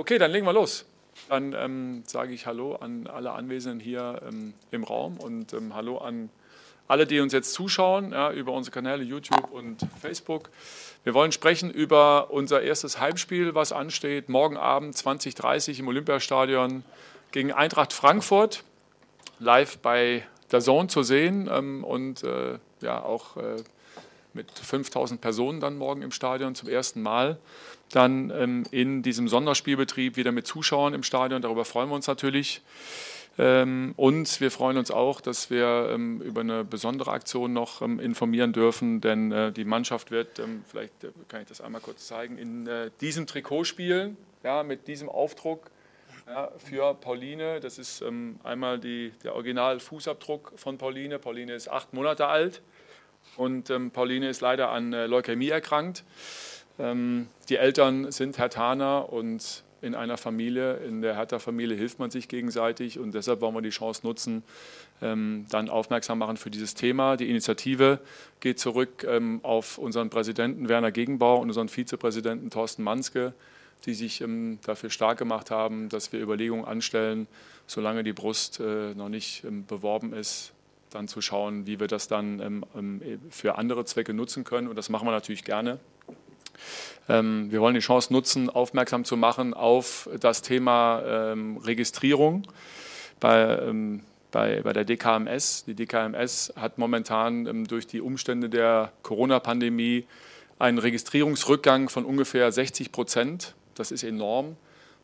Okay, 0.00 0.16
dann 0.16 0.30
legen 0.30 0.46
wir 0.46 0.54
los. 0.54 0.86
Dann 1.28 1.52
ähm, 1.52 2.04
sage 2.06 2.32
ich 2.32 2.46
Hallo 2.46 2.76
an 2.76 3.06
alle 3.06 3.32
Anwesenden 3.32 3.80
hier 3.80 4.22
ähm, 4.26 4.54
im 4.70 4.82
Raum 4.82 5.18
und 5.18 5.52
ähm, 5.52 5.74
Hallo 5.74 5.98
an 5.98 6.30
alle, 6.88 7.06
die 7.06 7.20
uns 7.20 7.34
jetzt 7.34 7.52
zuschauen 7.52 8.12
ja, 8.12 8.32
über 8.32 8.52
unsere 8.52 8.72
Kanäle 8.72 9.02
YouTube 9.02 9.50
und 9.52 9.86
Facebook. 10.00 10.48
Wir 11.04 11.12
wollen 11.12 11.32
sprechen 11.32 11.70
über 11.70 12.30
unser 12.30 12.62
erstes 12.62 12.98
Heimspiel, 12.98 13.54
was 13.54 13.72
ansteht, 13.72 14.30
morgen 14.30 14.56
Abend 14.56 14.96
20.30 14.96 15.80
im 15.80 15.88
Olympiastadion 15.88 16.82
gegen 17.30 17.52
Eintracht 17.52 17.92
Frankfurt, 17.92 18.64
live 19.38 19.76
bei 19.80 20.26
der 20.50 20.60
Zone 20.60 20.88
zu 20.88 21.02
sehen 21.02 21.46
ähm, 21.52 21.84
und 21.84 22.24
äh, 22.24 22.58
ja 22.80 23.02
auch 23.02 23.36
äh, 23.36 23.56
mit 24.32 24.50
5000 24.50 25.20
Personen 25.20 25.60
dann 25.60 25.76
morgen 25.76 26.00
im 26.00 26.10
Stadion 26.10 26.54
zum 26.54 26.70
ersten 26.70 27.02
Mal 27.02 27.38
dann 27.92 28.30
ähm, 28.30 28.64
in 28.70 29.02
diesem 29.02 29.28
Sonderspielbetrieb 29.28 30.16
wieder 30.16 30.32
mit 30.32 30.46
Zuschauern 30.46 30.94
im 30.94 31.02
Stadion. 31.02 31.42
Darüber 31.42 31.64
freuen 31.64 31.88
wir 31.88 31.96
uns 31.96 32.06
natürlich. 32.06 32.62
Ähm, 33.38 33.94
und 33.96 34.40
wir 34.40 34.50
freuen 34.50 34.76
uns 34.76 34.90
auch, 34.90 35.20
dass 35.20 35.50
wir 35.50 35.90
ähm, 35.92 36.20
über 36.20 36.40
eine 36.42 36.64
besondere 36.64 37.10
Aktion 37.10 37.52
noch 37.52 37.80
ähm, 37.80 37.98
informieren 37.98 38.52
dürfen, 38.52 39.00
denn 39.00 39.32
äh, 39.32 39.52
die 39.52 39.64
Mannschaft 39.64 40.10
wird, 40.10 40.38
ähm, 40.38 40.64
vielleicht 40.66 41.04
äh, 41.04 41.08
kann 41.28 41.42
ich 41.42 41.48
das 41.48 41.60
einmal 41.60 41.80
kurz 41.80 42.06
zeigen, 42.06 42.38
in 42.38 42.66
äh, 42.66 42.90
diesem 43.00 43.26
Trikot 43.26 43.64
spielen, 43.64 44.16
ja, 44.42 44.62
mit 44.62 44.88
diesem 44.88 45.08
Aufdruck 45.08 45.70
ja, 46.26 46.50
für 46.58 46.94
Pauline. 46.94 47.60
Das 47.60 47.78
ist 47.78 48.02
ähm, 48.02 48.38
einmal 48.42 48.78
die, 48.78 49.12
der 49.22 49.34
Original-Fußabdruck 49.34 50.52
von 50.56 50.76
Pauline. 50.76 51.18
Pauline 51.18 51.54
ist 51.54 51.68
acht 51.68 51.94
Monate 51.94 52.26
alt 52.26 52.62
und 53.36 53.72
Pauline 53.92 54.28
ist 54.28 54.40
leider 54.40 54.70
an 54.70 54.92
äh, 54.92 55.06
Leukämie 55.06 55.48
erkrankt. 55.48 56.04
Ähm, 56.80 57.28
die 57.48 57.56
Eltern 57.56 58.10
sind 58.10 58.38
Hertaner 58.38 59.12
und 59.12 59.64
in 59.82 59.94
einer 59.94 60.16
Familie, 60.16 60.76
in 60.76 61.00
der 61.00 61.16
Hertha-Familie 61.16 61.76
hilft 61.76 61.98
man 61.98 62.10
sich 62.10 62.28
gegenseitig 62.28 62.98
und 62.98 63.14
deshalb 63.14 63.40
wollen 63.40 63.54
wir 63.54 63.62
die 63.62 63.70
Chance 63.70 64.06
nutzen, 64.06 64.42
ähm, 65.00 65.46
dann 65.50 65.70
aufmerksam 65.70 66.18
machen 66.18 66.36
für 66.36 66.50
dieses 66.50 66.74
Thema. 66.74 67.16
Die 67.16 67.28
Initiative 67.28 67.98
geht 68.40 68.58
zurück 68.58 69.06
ähm, 69.08 69.40
auf 69.42 69.78
unseren 69.78 70.10
Präsidenten 70.10 70.68
Werner 70.68 70.92
Gegenbauer 70.92 71.40
und 71.40 71.48
unseren 71.48 71.68
Vizepräsidenten 71.68 72.50
Thorsten 72.50 72.82
Manske, 72.82 73.32
die 73.86 73.94
sich 73.94 74.22
dafür 74.66 74.90
stark 74.90 75.18
gemacht 75.18 75.50
haben, 75.50 75.88
dass 75.88 76.12
wir 76.12 76.20
Überlegungen 76.20 76.66
anstellen, 76.66 77.26
solange 77.66 78.04
die 78.04 78.12
Brust 78.12 78.60
äh, 78.60 78.94
noch 78.94 79.08
nicht 79.08 79.42
beworben 79.68 80.12
ist, 80.12 80.52
dann 80.90 81.08
zu 81.08 81.22
schauen, 81.22 81.66
wie 81.66 81.80
wir 81.80 81.86
das 81.86 82.08
dann 82.08 82.64
für 83.30 83.56
andere 83.56 83.86
Zwecke 83.86 84.12
nutzen 84.12 84.44
können. 84.44 84.68
Und 84.68 84.76
das 84.76 84.90
machen 84.90 85.06
wir 85.06 85.12
natürlich 85.12 85.44
gerne. 85.44 85.78
Ähm, 87.08 87.50
wir 87.50 87.60
wollen 87.60 87.74
die 87.74 87.80
Chance 87.80 88.12
nutzen, 88.12 88.50
aufmerksam 88.50 89.04
zu 89.04 89.16
machen 89.16 89.54
auf 89.54 90.08
das 90.18 90.42
Thema 90.42 91.02
ähm, 91.04 91.56
Registrierung 91.58 92.46
bei, 93.18 93.58
ähm, 93.58 94.02
bei, 94.30 94.62
bei 94.62 94.72
der 94.72 94.84
DKMS. 94.84 95.64
Die 95.64 95.74
DKMS 95.74 96.52
hat 96.56 96.78
momentan 96.78 97.64
durch 97.64 97.86
die 97.86 98.00
Umstände 98.00 98.48
der 98.48 98.92
Corona-Pandemie 99.02 100.06
einen 100.58 100.78
Registrierungsrückgang 100.78 101.88
von 101.88 102.04
ungefähr 102.04 102.52
60 102.52 102.92
Prozent. 102.92 103.54
Das 103.74 103.90
ist 103.90 104.04
enorm. 104.04 104.56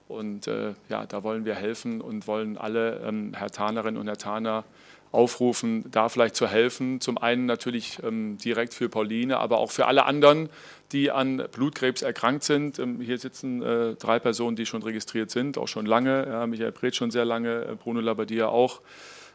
Und 0.09 0.47
äh, 0.47 0.75
ja, 0.89 1.07
da 1.07 1.23
wollen 1.25 1.45
wir 1.45 1.55
helfen 1.55 2.01
und 2.01 2.29
wollen 2.29 2.57
alle 2.57 3.01
ähm, 3.05 3.33
Herr 3.35 3.51
Tanerinnen 3.51 4.01
und 4.01 4.07
Herr 4.07 4.19
Taner 4.19 4.65
aufrufen, 5.13 5.85
da 5.91 6.09
vielleicht 6.09 6.37
zu 6.37 6.47
helfen. 6.47 7.01
Zum 7.01 7.19
einen 7.19 7.47
natürlich 7.47 7.99
ähm, 8.03 8.39
direkt 8.39 8.75
für 8.75 8.89
Pauline, 8.89 9.39
aber 9.39 9.59
auch 9.59 9.71
für 9.71 9.87
alle 9.87 10.05
anderen, 10.05 10.49
die 10.93 11.11
an 11.11 11.43
Blutkrebs 11.53 12.03
erkrankt 12.03 12.45
sind. 12.45 12.79
Ähm, 12.79 13.01
hier 13.01 13.19
sitzen 13.19 13.63
äh, 13.63 13.95
drei 13.95 14.19
Personen, 14.19 14.57
die 14.57 14.67
schon 14.67 14.83
registriert 14.83 15.31
sind, 15.31 15.59
auch 15.59 15.69
schon 15.69 15.87
lange. 15.87 16.27
Ja, 16.27 16.47
Michael 16.47 16.73
Breth 16.73 16.97
schon 16.97 17.11
sehr 17.11 17.25
lange, 17.25 17.65
äh, 17.65 17.75
Bruno 17.75 18.01
Labbadia 18.01 18.49
auch. 18.49 18.81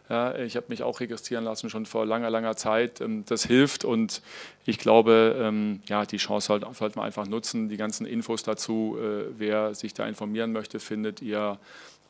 Ja, 0.09 0.35
ich 0.35 0.57
habe 0.57 0.65
mich 0.67 0.83
auch 0.83 0.99
registrieren 0.99 1.45
lassen, 1.45 1.69
schon 1.69 1.85
vor 1.85 2.05
langer, 2.05 2.29
langer 2.29 2.57
Zeit. 2.57 2.99
Ähm, 2.99 3.23
das 3.27 3.45
hilft 3.45 3.85
und 3.85 4.21
ich 4.65 4.77
glaube, 4.77 5.37
ähm, 5.39 5.81
ja, 5.85 6.05
die 6.05 6.17
Chance 6.17 6.47
sollte, 6.47 6.67
sollte 6.73 6.97
man 6.97 7.05
einfach 7.05 7.27
nutzen. 7.27 7.69
Die 7.69 7.77
ganzen 7.77 8.05
Infos 8.05 8.43
dazu, 8.43 8.97
äh, 8.99 9.31
wer 9.37 9.73
sich 9.73 9.93
da 9.93 10.05
informieren 10.05 10.51
möchte, 10.51 10.79
findet 10.79 11.21
ihr 11.21 11.59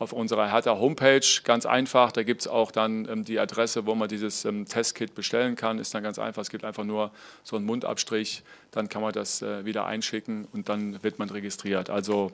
auf 0.02 0.14
unserer 0.14 0.52
Hertha 0.52 0.80
Homepage. 0.80 1.22
Ganz 1.44 1.68
einfach, 1.68 2.12
da 2.12 2.24
gibt 2.24 2.42
es 2.42 2.48
auch 2.48 2.72
dann 2.72 3.08
ähm, 3.08 3.24
die 3.24 3.40
Adresse, 3.40 3.86
wo 3.86 3.94
man 3.94 4.10
dieses 4.10 4.46
ähm, 4.46 4.66
Testkit 4.66 5.14
bestellen 5.14 5.56
kann. 5.56 5.78
Ist 5.78 5.94
dann 5.94 6.02
ganz 6.02 6.18
einfach, 6.18 6.42
es 6.42 6.50
gibt 6.50 6.66
einfach 6.66 6.84
nur 6.84 7.12
so 7.44 7.56
einen 7.56 7.66
Mundabstrich, 7.68 8.42
dann 8.72 8.90
kann 8.90 9.04
man 9.04 9.14
das 9.14 9.44
äh, 9.44 9.64
wieder 9.64 9.86
einschicken 9.86 10.48
und 10.54 10.70
dann 10.70 11.04
wird 11.04 11.20
man 11.20 11.30
registriert. 11.30 11.92
Also 11.92 12.32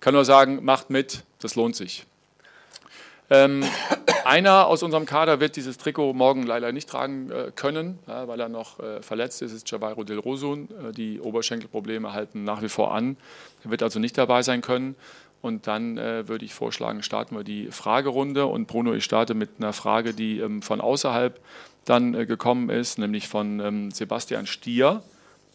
kann 0.00 0.12
nur 0.12 0.26
sagen, 0.26 0.62
macht 0.62 0.90
mit, 0.90 1.24
das 1.40 1.54
lohnt 1.54 1.76
sich. 1.76 2.04
Ähm, 3.30 3.64
einer 4.24 4.66
aus 4.66 4.82
unserem 4.82 5.06
Kader 5.06 5.40
wird 5.40 5.56
dieses 5.56 5.78
Trikot 5.78 6.12
morgen 6.12 6.42
leider 6.42 6.72
nicht 6.72 6.90
tragen 6.90 7.30
äh, 7.30 7.52
können, 7.54 7.98
ja, 8.06 8.28
weil 8.28 8.38
er 8.38 8.50
noch 8.50 8.80
äh, 8.80 9.00
verletzt 9.00 9.40
ist, 9.40 9.52
ist 9.52 9.70
Javairo 9.70 10.04
Del 10.04 10.18
Rosun. 10.18 10.68
Äh, 10.70 10.92
die 10.92 11.20
Oberschenkelprobleme 11.20 12.12
halten 12.12 12.44
nach 12.44 12.60
wie 12.60 12.68
vor 12.68 12.92
an. 12.92 13.16
Er 13.64 13.70
wird 13.70 13.82
also 13.82 13.98
nicht 13.98 14.18
dabei 14.18 14.42
sein 14.42 14.60
können. 14.60 14.94
Und 15.40 15.66
dann 15.66 15.98
äh, 15.98 16.26
würde 16.28 16.44
ich 16.44 16.54
vorschlagen, 16.54 17.02
starten 17.02 17.36
wir 17.36 17.44
die 17.44 17.70
Fragerunde. 17.70 18.46
Und 18.46 18.66
Bruno, 18.66 18.92
ich 18.94 19.04
starte 19.04 19.34
mit 19.34 19.50
einer 19.58 19.72
Frage, 19.72 20.12
die 20.12 20.40
ähm, 20.40 20.62
von 20.62 20.80
außerhalb 20.80 21.40
dann 21.84 22.14
äh, 22.14 22.26
gekommen 22.26 22.70
ist, 22.70 22.98
nämlich 22.98 23.28
von 23.28 23.60
ähm, 23.60 23.90
Sebastian 23.90 24.46
Stier, 24.46 25.02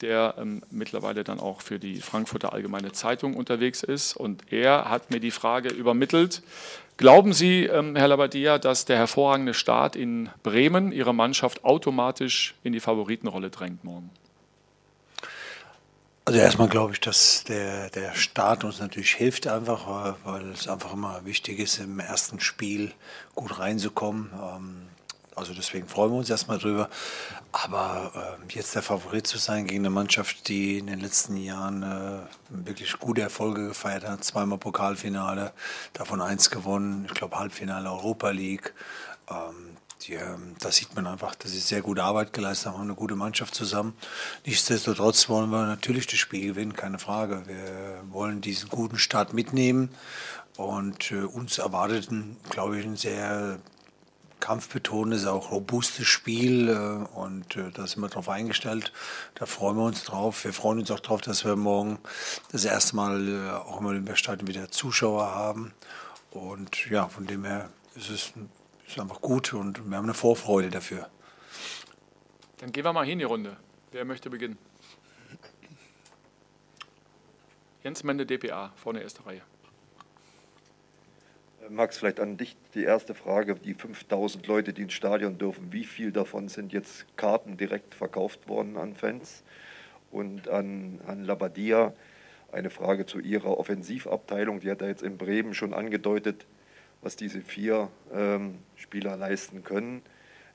der 0.01 0.35
ähm, 0.37 0.61
mittlerweile 0.71 1.23
dann 1.23 1.39
auch 1.39 1.61
für 1.61 1.79
die 1.79 1.97
Frankfurter 1.97 2.53
Allgemeine 2.53 2.93
Zeitung 2.93 3.35
unterwegs 3.35 3.83
ist. 3.83 4.15
Und 4.15 4.51
er 4.51 4.89
hat 4.89 5.11
mir 5.11 5.19
die 5.19 5.31
Frage 5.31 5.69
übermittelt. 5.69 6.43
Glauben 6.95 7.33
Sie, 7.33 7.65
ähm, 7.65 7.95
Herr 7.95 8.07
Labadia, 8.07 8.59
dass 8.59 8.85
der 8.85 8.97
hervorragende 8.97 9.53
Start 9.53 9.95
in 9.95 10.29
Bremen 10.43 10.91
Ihre 10.91 11.13
Mannschaft 11.13 11.65
automatisch 11.65 12.55
in 12.63 12.71
die 12.71 12.79
Favoritenrolle 12.79 13.49
drängt 13.49 13.83
morgen? 13.83 14.09
Also 16.25 16.39
erstmal 16.39 16.69
glaube 16.69 16.93
ich, 16.93 17.01
dass 17.01 17.43
der, 17.43 17.89
der 17.89 18.15
Start 18.15 18.63
uns 18.63 18.79
natürlich 18.79 19.13
hilft 19.13 19.45
einfach, 19.45 20.15
weil 20.23 20.51
es 20.51 20.69
einfach 20.69 20.93
immer 20.93 21.25
wichtig 21.25 21.59
ist, 21.59 21.79
im 21.79 21.99
ersten 21.99 22.39
Spiel 22.39 22.93
gut 23.35 23.59
reinzukommen. 23.59 24.29
Ähm, 24.33 24.87
also 25.35 25.53
deswegen 25.53 25.87
freuen 25.87 26.11
wir 26.11 26.19
uns 26.19 26.29
erstmal 26.29 26.59
drüber. 26.59 26.89
Aber 27.51 28.37
äh, 28.49 28.53
jetzt 28.53 28.73
der 28.73 28.83
Favorit 28.83 29.27
zu 29.27 29.37
sein 29.37 29.67
gegen 29.67 29.81
eine 29.81 29.89
Mannschaft, 29.89 30.47
die 30.47 30.77
in 30.77 30.87
den 30.87 31.01
letzten 31.01 31.35
Jahren 31.35 31.83
äh, 31.83 32.19
wirklich 32.49 32.97
gute 32.99 33.21
Erfolge 33.21 33.67
gefeiert 33.67 34.07
hat, 34.07 34.23
zweimal 34.23 34.59
Pokalfinale, 34.59 35.51
davon 35.91 36.21
eins 36.21 36.49
gewonnen, 36.49 37.05
ich 37.07 37.13
glaube 37.15 37.37
Halbfinale 37.37 37.91
Europa 37.91 38.29
League. 38.29 38.73
Ähm, 39.29 39.72
die, 40.07 40.17
da 40.59 40.71
sieht 40.71 40.95
man 40.95 41.07
einfach, 41.07 41.35
dass 41.35 41.51
sie 41.51 41.59
sehr 41.59 41.81
gute 41.81 42.03
Arbeit 42.03 42.33
geleistet 42.33 42.71
haben, 42.71 42.81
eine 42.81 42.95
gute 42.95 43.15
Mannschaft 43.15 43.55
zusammen. 43.55 43.93
Nichtsdestotrotz 44.45 45.29
wollen 45.29 45.49
wir 45.49 45.65
natürlich 45.65 46.07
das 46.07 46.19
Spiel 46.19 46.47
gewinnen, 46.47 46.73
keine 46.73 46.99
Frage. 46.99 47.43
Wir 47.45 48.03
wollen 48.09 48.41
diesen 48.41 48.69
guten 48.69 48.97
Start 48.97 49.33
mitnehmen 49.33 49.89
und 50.57 51.11
äh, 51.11 51.23
uns 51.23 51.57
erwartet, 51.57 52.09
glaube 52.49 52.79
ich, 52.79 52.85
ein 52.85 52.95
sehr 52.95 53.59
kampfbetontes, 54.39 55.25
auch 55.25 55.51
robustes 55.51 56.05
Spiel 56.05 56.67
äh, 56.67 57.17
und 57.17 57.55
äh, 57.55 57.71
da 57.73 57.87
sind 57.87 58.01
wir 58.01 58.09
drauf 58.09 58.27
eingestellt. 58.27 58.91
Da 59.35 59.45
freuen 59.45 59.77
wir 59.77 59.85
uns 59.85 60.03
drauf. 60.03 60.43
Wir 60.43 60.51
freuen 60.51 60.79
uns 60.79 60.91
auch 60.91 60.99
drauf, 60.99 61.21
dass 61.21 61.45
wir 61.45 61.55
morgen 61.55 61.97
das 62.51 62.65
erste 62.65 62.97
Mal 62.97 63.27
äh, 63.29 63.51
auch 63.51 63.79
im 63.79 63.85
Olympiastadion 63.85 64.47
wieder 64.47 64.69
Zuschauer 64.69 65.33
haben. 65.33 65.73
Und 66.29 66.89
ja, 66.89 67.07
von 67.07 67.25
dem 67.25 67.45
her 67.45 67.69
ist 67.95 68.09
es 68.09 68.33
ein 68.35 68.49
ist 68.87 68.99
einfach 68.99 69.21
gut 69.21 69.53
und 69.53 69.89
wir 69.89 69.97
haben 69.97 70.05
eine 70.05 70.13
Vorfreude 70.13 70.69
dafür. 70.69 71.09
Dann 72.57 72.71
gehen 72.71 72.83
wir 72.83 72.93
mal 72.93 73.05
hin 73.05 73.19
die 73.19 73.25
Runde. 73.25 73.57
Wer 73.91 74.05
möchte 74.05 74.29
beginnen? 74.29 74.57
Jens 77.83 78.03
Mende, 78.03 78.25
DPA, 78.25 78.71
vorne 78.75 79.01
erste 79.01 79.25
Reihe. 79.25 79.41
Äh, 81.61 81.69
Max, 81.69 81.97
vielleicht 81.97 82.19
an 82.19 82.37
dich 82.37 82.55
die 82.73 82.83
erste 82.83 83.13
Frage. 83.13 83.55
Die 83.55 83.73
5000 83.73 84.47
Leute, 84.47 84.73
die 84.73 84.83
ins 84.83 84.93
Stadion 84.93 85.37
dürfen, 85.37 85.73
wie 85.73 85.83
viel 85.83 86.11
davon 86.11 86.47
sind 86.47 86.71
jetzt 86.71 87.05
Karten 87.17 87.57
direkt 87.57 87.93
verkauft 87.95 88.47
worden 88.47 88.77
an 88.77 88.95
Fans? 88.95 89.43
Und 90.11 90.47
an, 90.47 91.01
an 91.07 91.25
Labadia 91.25 91.93
eine 92.51 92.69
Frage 92.69 93.05
zu 93.05 93.19
ihrer 93.19 93.57
Offensivabteilung. 93.57 94.59
Die 94.61 94.71
hat 94.71 94.81
er 94.81 94.87
jetzt 94.87 95.03
in 95.03 95.17
Bremen 95.17 95.53
schon 95.53 95.73
angedeutet 95.73 96.45
was 97.03 97.15
diese 97.15 97.41
vier 97.41 97.89
ähm, 98.13 98.59
Spieler 98.75 99.17
leisten 99.17 99.63
können. 99.63 100.01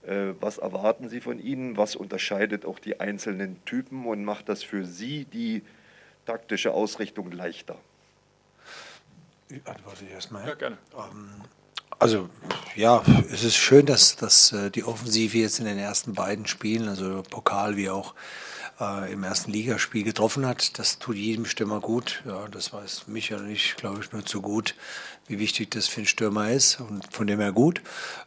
Äh, 0.02 0.34
was 0.40 0.58
erwarten 0.58 1.08
Sie 1.08 1.20
von 1.20 1.38
ihnen? 1.38 1.76
Was 1.76 1.96
unterscheidet 1.96 2.64
auch 2.64 2.78
die 2.78 3.00
einzelnen 3.00 3.64
Typen 3.64 4.06
und 4.06 4.24
macht 4.24 4.48
das 4.48 4.62
für 4.62 4.84
Sie 4.84 5.24
die 5.24 5.62
taktische 6.24 6.72
Ausrichtung 6.72 7.30
leichter? 7.30 7.76
Ich 9.48 9.66
antworte 9.66 10.04
erstmal. 10.06 10.46
Ja, 10.46 10.54
gerne. 10.54 10.78
Ähm, 10.96 11.42
also 11.98 12.28
ja, 12.76 13.02
es 13.32 13.42
ist 13.42 13.56
schön, 13.56 13.86
dass, 13.86 14.16
dass 14.16 14.52
äh, 14.52 14.70
die 14.70 14.84
Offensive 14.84 15.36
jetzt 15.36 15.58
in 15.58 15.64
den 15.64 15.78
ersten 15.78 16.14
beiden 16.14 16.46
Spielen, 16.46 16.88
also 16.88 17.22
Pokal 17.28 17.76
wie 17.76 17.90
auch 17.90 18.14
äh, 18.80 19.12
im 19.12 19.25
ersten 19.25 19.52
Ligaspiel 19.52 20.04
getroffen 20.04 20.46
hat. 20.46 20.78
Das 20.78 20.98
tut 20.98 21.16
jedem 21.16 21.44
Stürmer 21.44 21.80
gut. 21.80 22.22
Ja, 22.26 22.46
das 22.48 22.72
weiß 22.72 23.04
Michael 23.06 23.42
und 23.42 23.50
ich, 23.50 23.76
glaube 23.76 24.00
ich, 24.00 24.12
nur 24.12 24.25
zu 24.25 24.40
gut, 24.40 24.75
wie 25.26 25.38
wichtig 25.38 25.70
das 25.70 25.88
für 25.88 25.98
einen 25.98 26.06
Stürmer 26.06 26.50
ist 26.50 26.80
und 26.80 27.12
von 27.12 27.26
dem 27.26 27.40
her 27.40 27.52
gut. 27.52 27.82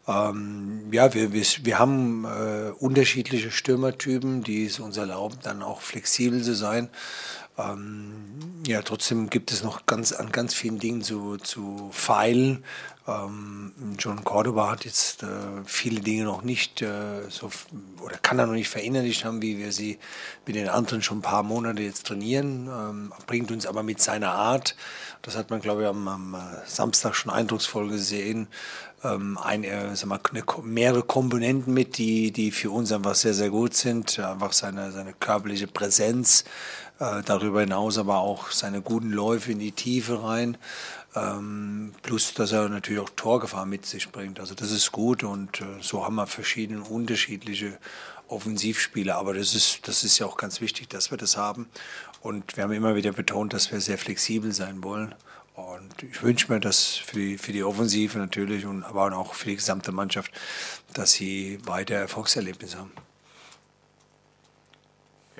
Ähm, 0.07 0.91
ja, 0.91 1.13
wir, 1.13 1.33
wir, 1.33 1.45
wir 1.63 1.79
haben 1.79 2.25
äh, 2.25 2.71
unterschiedliche 2.79 3.51
Stürmertypen, 3.51 4.43
die 4.43 4.65
es 4.65 4.79
uns 4.79 4.97
erlauben, 4.97 5.37
dann 5.43 5.63
auch 5.63 5.81
flexibel 5.81 6.41
zu 6.43 6.55
sein. 6.55 6.89
Ähm, 7.61 8.31
ja, 8.65 8.81
trotzdem 8.83 9.29
gibt 9.29 9.51
es 9.51 9.63
noch 9.63 9.85
ganz 9.85 10.11
an 10.11 10.31
ganz 10.31 10.53
vielen 10.53 10.77
Dingen 10.77 11.01
zu, 11.01 11.37
zu 11.37 11.89
feilen. 11.91 12.63
Ähm, 13.07 13.73
John 13.97 14.23
Cordoba 14.23 14.69
hat 14.69 14.85
jetzt 14.85 15.23
äh, 15.23 15.27
viele 15.65 16.01
Dinge 16.01 16.25
noch 16.25 16.43
nicht 16.43 16.81
äh, 16.83 17.27
so 17.29 17.49
oder 18.01 18.17
kann 18.17 18.37
er 18.37 18.45
noch 18.45 18.53
nicht 18.53 18.69
verinnerlicht 18.69 19.25
haben, 19.25 19.41
wie 19.41 19.57
wir 19.57 19.71
sie 19.71 19.97
mit 20.45 20.55
den 20.55 20.69
anderen 20.69 21.01
schon 21.01 21.19
ein 21.19 21.23
paar 21.23 21.41
Monate 21.41 21.81
jetzt 21.81 22.05
trainieren. 22.05 22.67
Ähm, 22.67 23.13
bringt 23.25 23.51
uns 23.51 23.65
aber 23.65 23.81
mit 23.81 23.99
seiner 23.99 24.31
Art, 24.33 24.75
das 25.23 25.35
hat 25.35 25.49
man 25.49 25.61
glaube 25.61 25.81
ich 25.81 25.87
am, 25.87 26.07
am 26.07 26.35
äh, 26.35 26.37
Samstag 26.67 27.15
schon 27.15 27.31
eindrucksvoll 27.31 27.89
gesehen, 27.89 28.47
ähm, 29.03 29.37
ein, 29.37 29.63
äh, 29.63 29.95
sag 29.95 30.07
mal, 30.07 30.19
eine, 30.31 30.43
mehrere 30.63 31.03
Komponenten 31.03 31.73
mit, 31.73 31.97
die, 31.97 32.31
die 32.31 32.51
für 32.51 32.71
uns 32.71 32.91
einfach 32.91 33.15
sehr, 33.15 33.33
sehr 33.33 33.49
gut 33.49 33.73
sind. 33.73 34.19
Einfach 34.19 34.53
seine, 34.53 34.91
seine 34.91 35.13
körperliche 35.13 35.67
Präsenz, 35.67 36.43
äh, 36.99 37.21
darüber 37.23 37.61
hinaus 37.61 37.97
aber 37.97 38.19
auch 38.19 38.51
seine 38.51 38.81
guten 38.81 39.11
Läufe 39.11 39.51
in 39.51 39.59
die 39.59 39.71
Tiefe 39.71 40.23
rein. 40.23 40.57
Ähm, 41.15 41.93
plus, 42.03 42.33
dass 42.33 42.51
er 42.51 42.69
natürlich 42.69 43.01
auch 43.01 43.09
Torgefahr 43.09 43.65
mit 43.65 43.85
sich 43.85 44.09
bringt. 44.11 44.39
Also 44.39 44.55
das 44.55 44.71
ist 44.71 44.91
gut 44.91 45.23
und 45.23 45.59
äh, 45.59 45.65
so 45.81 46.05
haben 46.05 46.15
wir 46.15 46.27
verschiedene 46.27 46.83
unterschiedliche 46.83 47.77
Offensivspieler. 48.29 49.17
Aber 49.17 49.33
das 49.33 49.53
ist, 49.53 49.87
das 49.87 50.03
ist 50.03 50.19
ja 50.19 50.25
auch 50.25 50.37
ganz 50.37 50.61
wichtig, 50.61 50.89
dass 50.89 51.11
wir 51.11 51.17
das 51.17 51.35
haben. 51.35 51.67
Und 52.21 52.55
wir 52.55 52.63
haben 52.63 52.71
immer 52.71 52.95
wieder 52.95 53.11
betont, 53.11 53.51
dass 53.53 53.71
wir 53.71 53.81
sehr 53.81 53.97
flexibel 53.97 54.53
sein 54.53 54.83
wollen. 54.83 55.15
Und 55.61 56.03
ich 56.03 56.21
wünsche 56.23 56.51
mir 56.51 56.59
das 56.59 56.95
für 56.95 57.17
die, 57.17 57.37
für 57.37 57.51
die 57.51 57.63
Offensive 57.63 58.17
natürlich, 58.17 58.65
und, 58.65 58.83
aber 58.83 59.15
auch 59.15 59.33
für 59.33 59.49
die 59.49 59.55
gesamte 59.55 59.91
Mannschaft, 59.91 60.31
dass 60.93 61.13
sie 61.13 61.59
weiter 61.65 61.95
Erfolgserlebnisse 61.95 62.77
haben. 62.77 62.91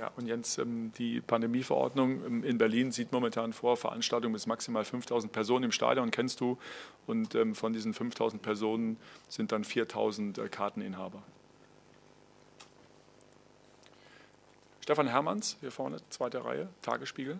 Ja, 0.01 0.11
und 0.15 0.25
Jens, 0.25 0.57
ähm, 0.57 0.91
die 0.97 1.21
Pandemieverordnung 1.21 2.25
ähm, 2.25 2.43
in 2.43 2.57
Berlin 2.57 2.91
sieht 2.91 3.11
momentan 3.11 3.53
vor, 3.53 3.77
Veranstaltungen 3.77 4.33
bis 4.33 4.47
maximal 4.47 4.83
5000 4.83 5.31
Personen 5.31 5.65
im 5.65 5.71
Stadion, 5.71 6.09
kennst 6.09 6.41
du. 6.41 6.57
Und 7.05 7.35
ähm, 7.35 7.53
von 7.53 7.71
diesen 7.71 7.93
5000 7.93 8.41
Personen 8.41 8.97
sind 9.29 9.51
dann 9.51 9.63
4000 9.63 10.39
äh, 10.39 10.49
Karteninhaber. 10.49 11.21
Stefan 14.79 15.07
Hermanns, 15.07 15.57
hier 15.61 15.71
vorne, 15.71 15.97
zweite 16.09 16.43
Reihe, 16.43 16.67
Tagesspiegel. 16.81 17.37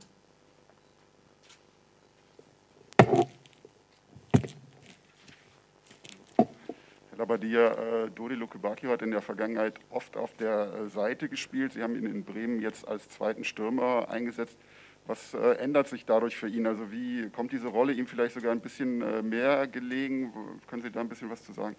Labadia, 7.21 7.71
äh, 8.05 8.09
Dodi 8.09 8.33
Lukebakio 8.33 8.89
hat 8.89 9.03
in 9.03 9.11
der 9.11 9.21
Vergangenheit 9.21 9.75
oft 9.91 10.17
auf 10.17 10.35
der 10.37 10.73
äh, 10.73 10.89
Seite 10.89 11.29
gespielt. 11.29 11.73
Sie 11.73 11.83
haben 11.83 11.95
ihn 11.95 12.05
in 12.05 12.23
Bremen 12.23 12.61
jetzt 12.61 12.87
als 12.87 13.07
zweiten 13.09 13.43
Stürmer 13.43 14.09
eingesetzt. 14.09 14.57
Was 15.05 15.33
äh, 15.35 15.53
ändert 15.59 15.87
sich 15.87 16.05
dadurch 16.05 16.35
für 16.35 16.47
ihn? 16.47 16.65
Also 16.65 16.91
wie 16.91 17.29
kommt 17.29 17.51
diese 17.51 17.67
Rolle 17.67 17.93
ihm 17.93 18.07
vielleicht 18.07 18.33
sogar 18.33 18.51
ein 18.51 18.59
bisschen 18.59 19.29
mehr 19.29 19.67
gelegen? 19.67 20.33
Können 20.67 20.81
Sie 20.81 20.91
da 20.91 20.99
ein 20.99 21.09
bisschen 21.09 21.29
was 21.29 21.43
zu 21.43 21.53
sagen? 21.53 21.75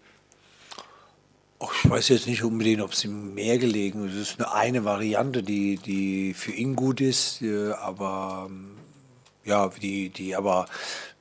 Ich 1.85 1.91
weiß 1.91 2.09
jetzt 2.09 2.27
nicht 2.27 2.43
unbedingt, 2.43 2.81
ob 2.81 2.93
es 2.93 3.05
ihm 3.05 3.35
mehr 3.35 3.59
gelegen 3.59 4.07
ist. 4.07 4.15
Es 4.15 4.31
ist 4.33 4.41
eine, 4.41 4.53
eine 4.53 4.85
Variante, 4.85 5.43
die, 5.43 5.77
die 5.77 6.35
für 6.35 6.53
ihn 6.53 6.75
gut 6.75 7.01
ist, 7.01 7.43
aber 7.81 8.49
ähm, 8.49 8.77
ja, 9.45 9.69
die, 9.69 10.09
die 10.11 10.35
aber 10.35 10.67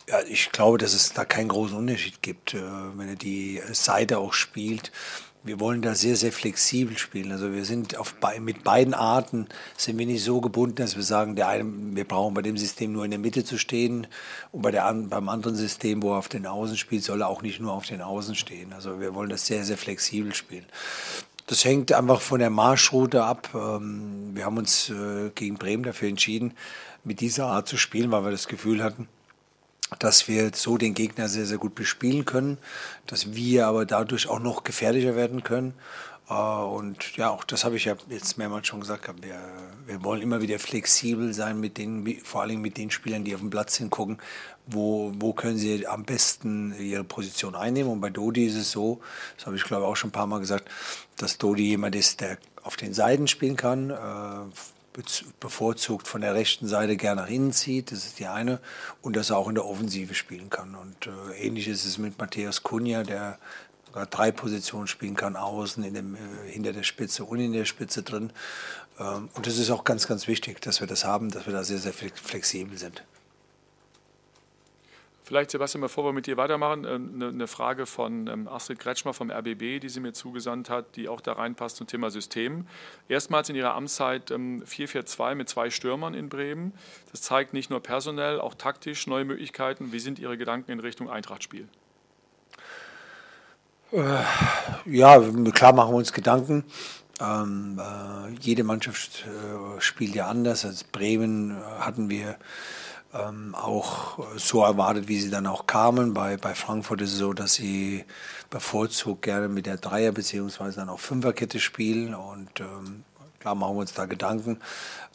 ja, 0.07 0.19
ich 0.27 0.51
glaube, 0.51 0.77
dass 0.77 0.93
es 0.93 1.13
da 1.13 1.25
keinen 1.25 1.49
großen 1.49 1.77
Unterschied 1.77 2.21
gibt, 2.21 2.53
äh, 2.53 2.61
wenn 2.95 3.09
er 3.09 3.15
die 3.15 3.61
Seite 3.71 4.17
auch 4.19 4.33
spielt. 4.33 4.91
Wir 5.43 5.59
wollen 5.59 5.81
da 5.81 5.95
sehr, 5.95 6.15
sehr 6.15 6.31
flexibel 6.31 6.97
spielen. 6.99 7.31
Also 7.31 7.51
wir 7.51 7.65
sind 7.65 7.97
auf, 7.97 8.15
mit 8.39 8.63
beiden 8.63 8.93
Arten 8.93 9.47
sind 9.75 9.97
wir 9.97 10.05
nicht 10.05 10.23
so 10.23 10.39
gebunden, 10.39 10.75
dass 10.75 10.95
wir 10.95 11.03
sagen, 11.03 11.35
der 11.35 11.47
eine, 11.47 11.65
wir 11.95 12.03
brauchen 12.03 12.35
bei 12.35 12.43
dem 12.43 12.57
System 12.57 12.91
nur 12.91 13.05
in 13.05 13.11
der 13.11 13.19
Mitte 13.19 13.43
zu 13.43 13.57
stehen 13.57 14.05
und 14.51 14.61
bei 14.61 14.69
der, 14.69 14.93
beim 14.93 15.29
anderen 15.29 15.55
System, 15.55 16.03
wo 16.03 16.11
er 16.11 16.19
auf 16.19 16.29
den 16.29 16.45
Außen 16.45 16.77
spielt, 16.77 17.03
soll 17.03 17.21
er 17.21 17.27
auch 17.27 17.41
nicht 17.41 17.59
nur 17.59 17.73
auf 17.73 17.87
den 17.87 18.01
Außen 18.01 18.35
stehen. 18.35 18.71
Also 18.71 18.99
wir 18.99 19.15
wollen 19.15 19.31
das 19.31 19.47
sehr, 19.47 19.63
sehr 19.63 19.77
flexibel 19.77 20.35
spielen. 20.35 20.65
Das 21.47 21.65
hängt 21.65 21.91
einfach 21.91 22.21
von 22.21 22.39
der 22.39 22.51
Marschroute 22.51 23.23
ab. 23.23 23.49
Ähm, 23.55 24.35
wir 24.35 24.45
haben 24.45 24.57
uns 24.57 24.89
äh, 24.91 25.31
gegen 25.33 25.57
Bremen 25.57 25.83
dafür 25.83 26.07
entschieden, 26.07 26.53
mit 27.03 27.19
dieser 27.19 27.47
Art 27.47 27.67
zu 27.67 27.77
spielen, 27.77 28.11
weil 28.11 28.23
wir 28.23 28.31
das 28.31 28.47
Gefühl 28.47 28.83
hatten, 28.83 29.07
dass 29.99 30.27
wir 30.27 30.51
so 30.53 30.77
den 30.77 30.93
Gegner 30.93 31.27
sehr, 31.27 31.45
sehr 31.45 31.57
gut 31.57 31.75
bespielen 31.75 32.25
können, 32.25 32.57
dass 33.07 33.33
wir 33.33 33.67
aber 33.67 33.85
dadurch 33.85 34.27
auch 34.27 34.39
noch 34.39 34.63
gefährlicher 34.63 35.15
werden 35.15 35.43
können. 35.43 35.73
Äh, 36.29 36.33
und 36.33 37.17
ja, 37.17 37.29
auch 37.29 37.43
das 37.43 37.65
habe 37.65 37.75
ich 37.75 37.85
ja 37.85 37.95
jetzt 38.09 38.37
mehrmals 38.37 38.67
schon 38.67 38.79
gesagt. 38.79 39.09
Wir, 39.21 39.39
wir 39.85 40.03
wollen 40.03 40.21
immer 40.21 40.41
wieder 40.41 40.59
flexibel 40.59 41.33
sein 41.33 41.59
mit 41.59 41.77
den, 41.77 42.19
vor 42.23 42.41
allem 42.41 42.61
mit 42.61 42.77
den 42.77 42.89
Spielern, 42.89 43.25
die 43.25 43.35
auf 43.35 43.41
dem 43.41 43.49
Platz 43.49 43.75
hingucken, 43.77 44.19
wo, 44.65 45.11
wo 45.15 45.33
können 45.33 45.57
sie 45.57 45.85
am 45.85 46.05
besten 46.05 46.73
ihre 46.79 47.03
Position 47.03 47.55
einnehmen. 47.55 47.91
Und 47.91 48.01
bei 48.01 48.09
Dodi 48.09 48.45
ist 48.45 48.55
es 48.55 48.71
so, 48.71 49.01
das 49.35 49.45
habe 49.45 49.57
ich 49.57 49.63
glaube 49.63 49.85
auch 49.85 49.95
schon 49.95 50.09
ein 50.09 50.13
paar 50.13 50.27
Mal 50.27 50.39
gesagt, 50.39 50.69
dass 51.17 51.37
Dodi 51.37 51.67
jemand 51.67 51.95
ist, 51.95 52.21
der 52.21 52.37
auf 52.63 52.77
den 52.77 52.93
Seiten 52.93 53.27
spielen 53.27 53.57
kann, 53.57 53.89
äh, 53.89 54.55
bevorzugt 55.39 56.07
von 56.07 56.21
der 56.21 56.33
rechten 56.33 56.67
Seite 56.67 56.97
gerne 56.97 57.21
nach 57.21 57.29
innen 57.29 57.53
zieht, 57.53 57.91
das 57.91 58.05
ist 58.05 58.19
die 58.19 58.27
eine, 58.27 58.59
und 59.01 59.15
dass 59.15 59.29
er 59.29 59.37
auch 59.37 59.47
in 59.47 59.55
der 59.55 59.65
Offensive 59.65 60.13
spielen 60.13 60.49
kann. 60.49 60.75
Und 60.75 61.07
äh, 61.07 61.45
ähnlich 61.45 61.67
ist 61.67 61.85
es 61.85 61.97
mit 61.97 62.17
Matthäus 62.19 62.63
Kunja, 62.63 63.03
der 63.03 63.37
drei 64.09 64.31
Positionen 64.31 64.87
spielen 64.87 65.15
kann, 65.15 65.35
außen, 65.35 65.83
in 65.83 65.93
dem, 65.93 66.15
äh, 66.15 66.19
hinter 66.49 66.73
der 66.73 66.83
Spitze 66.83 67.23
und 67.23 67.39
in 67.39 67.53
der 67.53 67.65
Spitze 67.65 68.03
drin. 68.03 68.31
Ähm, 68.99 69.29
und 69.33 69.47
das 69.47 69.57
ist 69.57 69.69
auch 69.69 69.83
ganz, 69.83 70.07
ganz 70.07 70.27
wichtig, 70.27 70.61
dass 70.61 70.79
wir 70.79 70.87
das 70.87 71.05
haben, 71.05 71.29
dass 71.29 71.45
wir 71.45 71.53
da 71.53 71.63
sehr, 71.63 71.79
sehr 71.79 71.93
flexibel 71.93 72.77
sind. 72.77 73.03
Vielleicht, 75.31 75.51
Sebastian, 75.51 75.79
bevor 75.79 76.03
wir 76.03 76.11
mit 76.11 76.27
dir 76.27 76.35
weitermachen, 76.35 76.85
eine, 76.85 76.93
ähm, 76.93 77.23
eine 77.23 77.47
Frage 77.47 77.85
von 77.85 78.27
ähm, 78.27 78.49
Astrid 78.49 78.79
Kretschmer 78.79 79.13
vom 79.13 79.31
RBB, 79.31 79.79
die 79.79 79.87
sie 79.87 80.01
mir 80.01 80.11
zugesandt 80.11 80.69
hat, 80.69 80.97
die 80.97 81.07
auch 81.07 81.21
da 81.21 81.31
reinpasst 81.31 81.77
zum 81.77 81.87
Thema 81.87 82.11
System. 82.11 82.67
Erstmals 83.07 83.47
in 83.47 83.55
ihrer 83.55 83.73
Amtszeit 83.73 84.29
4-4-2 84.29 85.31
ähm, 85.31 85.37
mit 85.37 85.47
zwei 85.47 85.69
Stürmern 85.69 86.15
in 86.15 86.27
Bremen. 86.27 86.73
Das 87.13 87.21
zeigt 87.21 87.53
nicht 87.53 87.69
nur 87.69 87.81
personell, 87.81 88.41
auch 88.41 88.55
taktisch 88.55 89.07
neue 89.07 89.23
Möglichkeiten. 89.23 89.93
Wie 89.93 89.99
sind 89.99 90.19
Ihre 90.19 90.37
Gedanken 90.37 90.69
in 90.69 90.81
Richtung 90.81 91.09
Eintrachtspiel? 91.09 91.69
Äh, 93.93 93.99
ja, 94.83 95.17
klar 95.53 95.71
machen 95.71 95.93
wir 95.93 95.97
uns 95.97 96.11
Gedanken. 96.11 96.65
Ähm, 97.21 97.79
äh, 97.79 98.33
jede 98.41 98.65
Mannschaft 98.65 99.25
äh, 99.25 99.79
spielt 99.79 100.13
ja 100.13 100.27
anders. 100.27 100.65
Als 100.65 100.83
Bremen 100.83 101.51
äh, 101.51 101.53
hatten 101.79 102.09
wir 102.09 102.35
ähm, 103.13 103.55
auch 103.55 104.19
so 104.37 104.63
erwartet, 104.63 105.07
wie 105.07 105.19
sie 105.19 105.29
dann 105.29 105.47
auch 105.47 105.67
kamen. 105.67 106.13
Bei, 106.13 106.37
bei 106.37 106.55
Frankfurt 106.55 107.01
ist 107.01 107.13
es 107.13 107.19
so, 107.19 107.33
dass 107.33 107.55
sie 107.55 108.05
bevorzugt 108.49 109.23
gerne 109.23 109.47
mit 109.47 109.65
der 109.65 109.77
Dreier- 109.77 110.11
bzw. 110.11 110.71
dann 110.75 110.89
auch 110.89 110.99
Fünferkette 110.99 111.59
spielen 111.59 112.13
und 112.13 112.59
ähm, 112.59 113.03
klar 113.39 113.55
machen 113.55 113.75
wir 113.75 113.81
uns 113.81 113.93
da 113.93 114.05
Gedanken. 114.05 114.59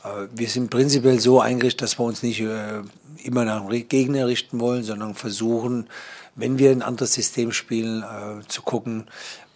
Äh, 0.04 0.26
wir 0.34 0.48
sind 0.48 0.70
prinzipiell 0.70 1.20
so 1.20 1.40
eingerichtet, 1.40 1.82
dass 1.82 1.98
wir 1.98 2.04
uns 2.04 2.22
nicht 2.22 2.40
äh, 2.40 2.82
immer 3.22 3.44
nach 3.44 3.66
dem 3.66 3.88
Gegner 3.88 4.26
richten 4.26 4.60
wollen, 4.60 4.82
sondern 4.82 5.14
versuchen, 5.14 5.88
wenn 6.34 6.58
wir 6.58 6.70
ein 6.70 6.82
anderes 6.82 7.14
System 7.14 7.50
spielen, 7.52 8.02
äh, 8.02 8.46
zu 8.46 8.60
gucken, 8.62 9.06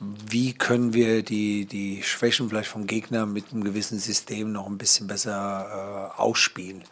wie 0.00 0.54
können 0.54 0.94
wir 0.94 1.23
die, 1.23 1.66
die 1.66 2.02
Schwächen 2.02 2.49
vielleicht 2.49 2.70
vom 2.70 2.87
Gegner 2.87 3.26
mit 3.26 3.52
einem 3.52 3.64
gewissen 3.64 3.99
System 3.99 4.52
noch 4.52 4.66
ein 4.66 4.78
bisschen 4.78 5.06
besser 5.06 6.12
äh, 6.16 6.20
ausspielen. 6.20 6.85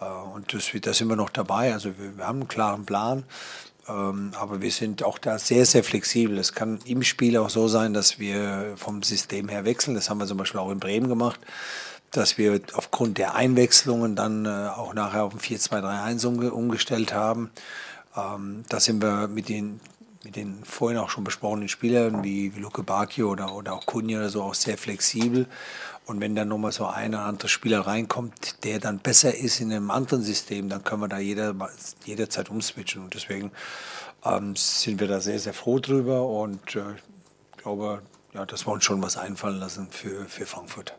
Äh, 0.00 0.04
und 0.04 0.52
das, 0.52 0.70
da 0.80 0.92
sind 0.92 1.08
wir 1.08 1.16
noch 1.16 1.30
dabei. 1.30 1.72
Also 1.72 1.98
wir, 1.98 2.16
wir 2.18 2.26
haben 2.26 2.40
einen 2.40 2.48
klaren 2.48 2.84
Plan. 2.84 3.24
Ähm, 3.88 4.32
aber 4.38 4.60
wir 4.60 4.70
sind 4.70 5.02
auch 5.02 5.18
da 5.18 5.38
sehr, 5.38 5.64
sehr 5.64 5.82
flexibel. 5.82 6.38
Es 6.38 6.52
kann 6.52 6.78
im 6.84 7.02
Spiel 7.02 7.36
auch 7.38 7.50
so 7.50 7.68
sein, 7.68 7.94
dass 7.94 8.18
wir 8.18 8.74
vom 8.76 9.02
System 9.02 9.48
her 9.48 9.64
wechseln. 9.64 9.94
Das 9.94 10.10
haben 10.10 10.18
wir 10.18 10.26
zum 10.26 10.38
Beispiel 10.38 10.60
auch 10.60 10.70
in 10.70 10.80
Bremen 10.80 11.08
gemacht, 11.08 11.40
dass 12.10 12.38
wir 12.38 12.60
aufgrund 12.74 13.18
der 13.18 13.34
Einwechslungen 13.34 14.14
dann 14.14 14.44
äh, 14.44 14.68
auch 14.76 14.94
nachher 14.94 15.24
auf 15.24 15.32
ein 15.32 15.40
4-2-3-1 15.40 16.50
umgestellt 16.50 17.14
haben. 17.14 17.50
Ähm, 18.16 18.64
da 18.68 18.78
sind 18.80 19.00
wir 19.02 19.28
mit 19.28 19.48
den, 19.48 19.80
mit 20.22 20.36
den 20.36 20.64
vorhin 20.64 20.98
auch 20.98 21.08
schon 21.08 21.24
besprochenen 21.24 21.68
Spielern 21.68 22.22
wie, 22.22 22.54
wie 22.54 22.60
Luke 22.60 22.82
Bacchio 22.82 23.30
oder, 23.30 23.54
oder 23.54 23.72
auch 23.72 23.86
Kunja 23.86 24.18
oder 24.18 24.28
so 24.28 24.42
auch 24.42 24.54
sehr 24.54 24.76
flexibel. 24.76 25.46
Und 26.08 26.22
wenn 26.22 26.34
dann 26.34 26.48
nochmal 26.48 26.72
so 26.72 26.86
ein 26.86 27.14
oder 27.14 27.24
andere 27.24 27.48
Spieler 27.48 27.80
reinkommt, 27.80 28.64
der 28.64 28.78
dann 28.78 28.98
besser 28.98 29.34
ist 29.34 29.60
in 29.60 29.70
einem 29.70 29.90
anderen 29.90 30.22
System, 30.22 30.70
dann 30.70 30.82
können 30.82 31.02
wir 31.02 31.08
da 31.08 31.18
jeder, 31.18 31.54
jederzeit 32.06 32.48
umswitchen. 32.48 33.04
Und 33.04 33.12
deswegen 33.12 33.52
ähm, 34.24 34.56
sind 34.56 35.00
wir 35.00 35.06
da 35.06 35.20
sehr, 35.20 35.38
sehr 35.38 35.52
froh 35.52 35.78
drüber 35.80 36.26
und 36.26 36.76
äh, 36.76 36.80
glaube, 37.58 38.00
ja, 38.32 38.46
dass 38.46 38.66
wir 38.66 38.72
uns 38.72 38.84
schon 38.84 39.02
was 39.02 39.18
einfallen 39.18 39.58
lassen 39.58 39.90
für, 39.90 40.24
für 40.24 40.46
Frankfurt. 40.46 40.94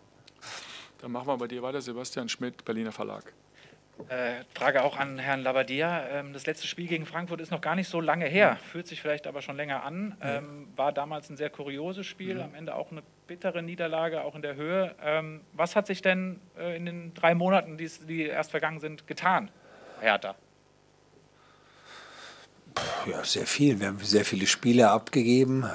Dann 1.02 1.12
machen 1.12 1.26
wir 1.26 1.38
bei 1.38 1.48
dir 1.48 1.64
weiter, 1.64 1.82
Sebastian 1.82 2.30
Schmidt, 2.30 2.64
Berliner 2.64 2.92
Verlag. 2.92 3.34
Äh, 4.10 4.44
Frage 4.54 4.84
auch 4.84 4.96
an 4.96 5.18
Herrn 5.18 5.42
Labadia. 5.42 6.08
Ähm, 6.10 6.34
das 6.34 6.46
letzte 6.46 6.68
Spiel 6.68 6.88
gegen 6.88 7.08
Frankfurt 7.08 7.42
ist 7.42 7.50
noch 7.50 7.62
gar 7.62 7.76
nicht 7.76 7.90
so 7.90 8.00
lange 8.00 8.26
her, 8.26 8.60
fühlt 8.72 8.86
sich 8.86 9.02
vielleicht 9.02 9.26
aber 9.26 9.42
schon 9.42 9.58
länger 9.58 9.84
an. 9.84 10.16
Ähm, 10.22 10.68
war 10.76 10.92
damals 10.92 11.32
ein 11.32 11.36
sehr 11.36 11.50
kurioses 11.50 12.06
Spiel, 12.06 12.36
mhm. 12.36 12.42
am 12.42 12.54
Ende 12.54 12.76
auch 12.76 12.92
eine 12.92 13.02
bittere 13.30 13.62
Niederlage, 13.62 14.24
auch 14.24 14.34
in 14.34 14.42
der 14.42 14.56
Höhe. 14.56 14.96
Ähm, 15.04 15.42
was 15.54 15.76
hat 15.76 15.86
sich 15.86 16.02
denn 16.02 16.42
äh, 16.58 16.76
in 16.76 16.88
den 16.88 17.14
drei 17.14 17.36
Monaten, 17.36 17.78
die, 17.78 18.24
erst 18.24 18.50
vergangen 18.50 18.80
sind, 18.80 19.06
getan, 19.06 19.52
Hertha? 20.02 20.34
Ja, 23.06 23.24
sehr 23.24 23.46
viel. 23.46 23.80
Wir 23.80 23.88
haben 23.88 24.00
sehr 24.00 24.26
viele 24.26 24.48
Spiele 24.48 24.90
abgegeben. 24.90 25.62
Äh, 25.62 25.68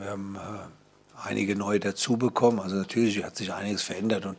wir 0.00 0.10
haben 0.10 0.36
äh, 0.36 1.28
einige 1.28 1.56
neue 1.56 1.80
dazu 1.80 2.18
bekommen. 2.18 2.60
Also 2.60 2.76
natürlich 2.76 3.24
hat 3.24 3.36
sich 3.36 3.54
einiges 3.54 3.82
verändert. 3.82 4.26
Und 4.26 4.36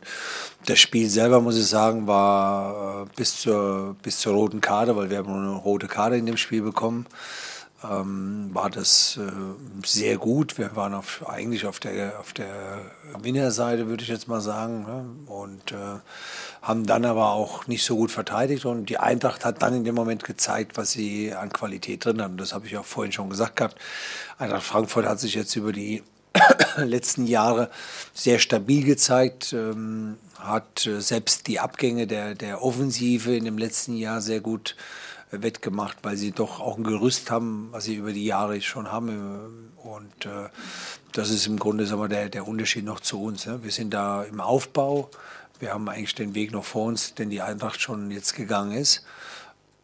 das 0.66 0.78
Spiel 0.78 1.08
selber, 1.08 1.40
muss 1.40 1.58
ich 1.58 1.66
sagen, 1.66 2.06
war 2.06 3.06
bis 3.16 3.40
zur, 3.40 3.96
bis 4.00 4.20
zur 4.20 4.34
roten 4.34 4.60
Karte, 4.60 4.94
weil 4.94 5.10
wir 5.10 5.18
haben 5.18 5.26
nur 5.26 5.40
eine 5.40 5.60
rote 5.60 5.88
Karte 5.88 6.14
in 6.14 6.26
dem 6.26 6.36
Spiel 6.36 6.62
bekommen, 6.62 7.06
ähm, 7.82 8.50
war 8.52 8.68
das 8.68 9.18
äh, 9.18 9.30
sehr 9.86 10.18
gut. 10.18 10.58
Wir 10.58 10.76
waren 10.76 10.92
auf, 10.92 11.26
eigentlich 11.26 11.66
auf 11.66 11.80
der, 11.80 12.20
auf 12.20 12.32
der 12.32 12.82
Winnerseite, 13.18 13.86
würde 13.86 14.02
ich 14.02 14.08
jetzt 14.08 14.28
mal 14.28 14.40
sagen. 14.40 14.82
Ne? 14.82 15.32
Und 15.32 15.72
äh, 15.72 16.00
haben 16.60 16.84
dann 16.86 17.04
aber 17.04 17.30
auch 17.32 17.66
nicht 17.66 17.84
so 17.84 17.96
gut 17.96 18.10
verteidigt. 18.10 18.66
Und 18.66 18.86
die 18.86 18.98
Eintracht 18.98 19.44
hat 19.44 19.62
dann 19.62 19.74
in 19.74 19.84
dem 19.84 19.94
Moment 19.94 20.24
gezeigt, 20.24 20.76
was 20.76 20.90
sie 20.90 21.32
an 21.32 21.52
Qualität 21.52 22.04
drin 22.04 22.20
hat. 22.20 22.32
Und 22.32 22.40
das 22.40 22.52
habe 22.52 22.66
ich 22.66 22.76
auch 22.76 22.84
vorhin 22.84 23.12
schon 23.12 23.30
gesagt 23.30 23.56
gehabt. 23.56 23.76
Eintracht 24.38 24.64
Frankfurt 24.64 25.06
hat 25.06 25.20
sich 25.20 25.34
jetzt 25.34 25.56
über 25.56 25.72
die 25.72 26.02
letzten 26.76 27.26
Jahre 27.26 27.70
sehr 28.12 28.38
stabil 28.38 28.84
gezeigt, 28.84 29.52
ähm, 29.54 30.16
hat 30.38 30.86
äh, 30.86 31.00
selbst 31.00 31.46
die 31.46 31.60
Abgänge 31.60 32.06
der, 32.06 32.34
der 32.34 32.62
Offensive 32.62 33.34
in 33.34 33.44
dem 33.44 33.58
letzten 33.58 33.96
Jahr 33.96 34.20
sehr 34.20 34.40
gut 34.40 34.76
äh, 34.78 35.09
wettgemacht, 35.30 35.98
weil 36.02 36.16
sie 36.16 36.32
doch 36.32 36.60
auch 36.60 36.76
ein 36.76 36.84
Gerüst 36.84 37.30
haben, 37.30 37.68
was 37.70 37.84
sie 37.84 37.94
über 37.94 38.12
die 38.12 38.24
Jahre 38.24 38.60
schon 38.60 38.90
haben. 38.90 39.72
Und 39.76 40.26
äh, 40.26 40.48
das 41.12 41.30
ist 41.30 41.46
im 41.46 41.58
Grunde 41.58 41.86
sagen 41.86 42.00
wir, 42.00 42.08
der, 42.08 42.28
der 42.28 42.46
Unterschied 42.46 42.84
noch 42.84 43.00
zu 43.00 43.22
uns. 43.22 43.46
Ne? 43.46 43.62
Wir 43.62 43.70
sind 43.70 43.94
da 43.94 44.24
im 44.24 44.40
Aufbau. 44.40 45.10
Wir 45.58 45.72
haben 45.72 45.88
eigentlich 45.88 46.14
den 46.14 46.34
Weg 46.34 46.52
noch 46.52 46.64
vor 46.64 46.86
uns, 46.86 47.14
den 47.14 47.30
die 47.30 47.42
Eintracht 47.42 47.80
schon 47.80 48.10
jetzt 48.10 48.34
gegangen 48.34 48.72
ist. 48.72 49.04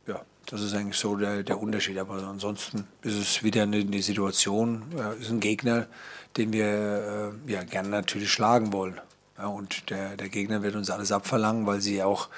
Ja, 0.07 0.23
das 0.47 0.63
ist 0.63 0.75
eigentlich 0.75 0.97
so 0.97 1.17
der, 1.17 1.43
der 1.43 1.61
Unterschied. 1.61 1.99
Aber 1.99 2.23
ansonsten 2.23 2.87
ist 3.03 3.17
es 3.17 3.43
wieder 3.43 3.63
eine, 3.63 3.79
eine 3.79 4.03
Situation, 4.03 4.83
äh, 4.97 5.21
ist 5.21 5.31
ein 5.31 5.41
Gegner, 5.41 5.87
den 6.37 6.53
wir 6.53 7.33
äh, 7.47 7.53
ja, 7.53 7.63
gerne 7.63 7.89
natürlich 7.89 8.31
schlagen 8.31 8.73
wollen. 8.73 9.01
Ja, 9.39 9.47
und 9.49 9.91
der, 9.91 10.17
der 10.17 10.29
Gegner 10.29 10.63
wird 10.63 10.77
uns 10.77 10.91
alles 10.91 11.13
abverlangen, 11.13 11.67
weil 11.67 11.81
sie 11.81 12.03
auch 12.03 12.29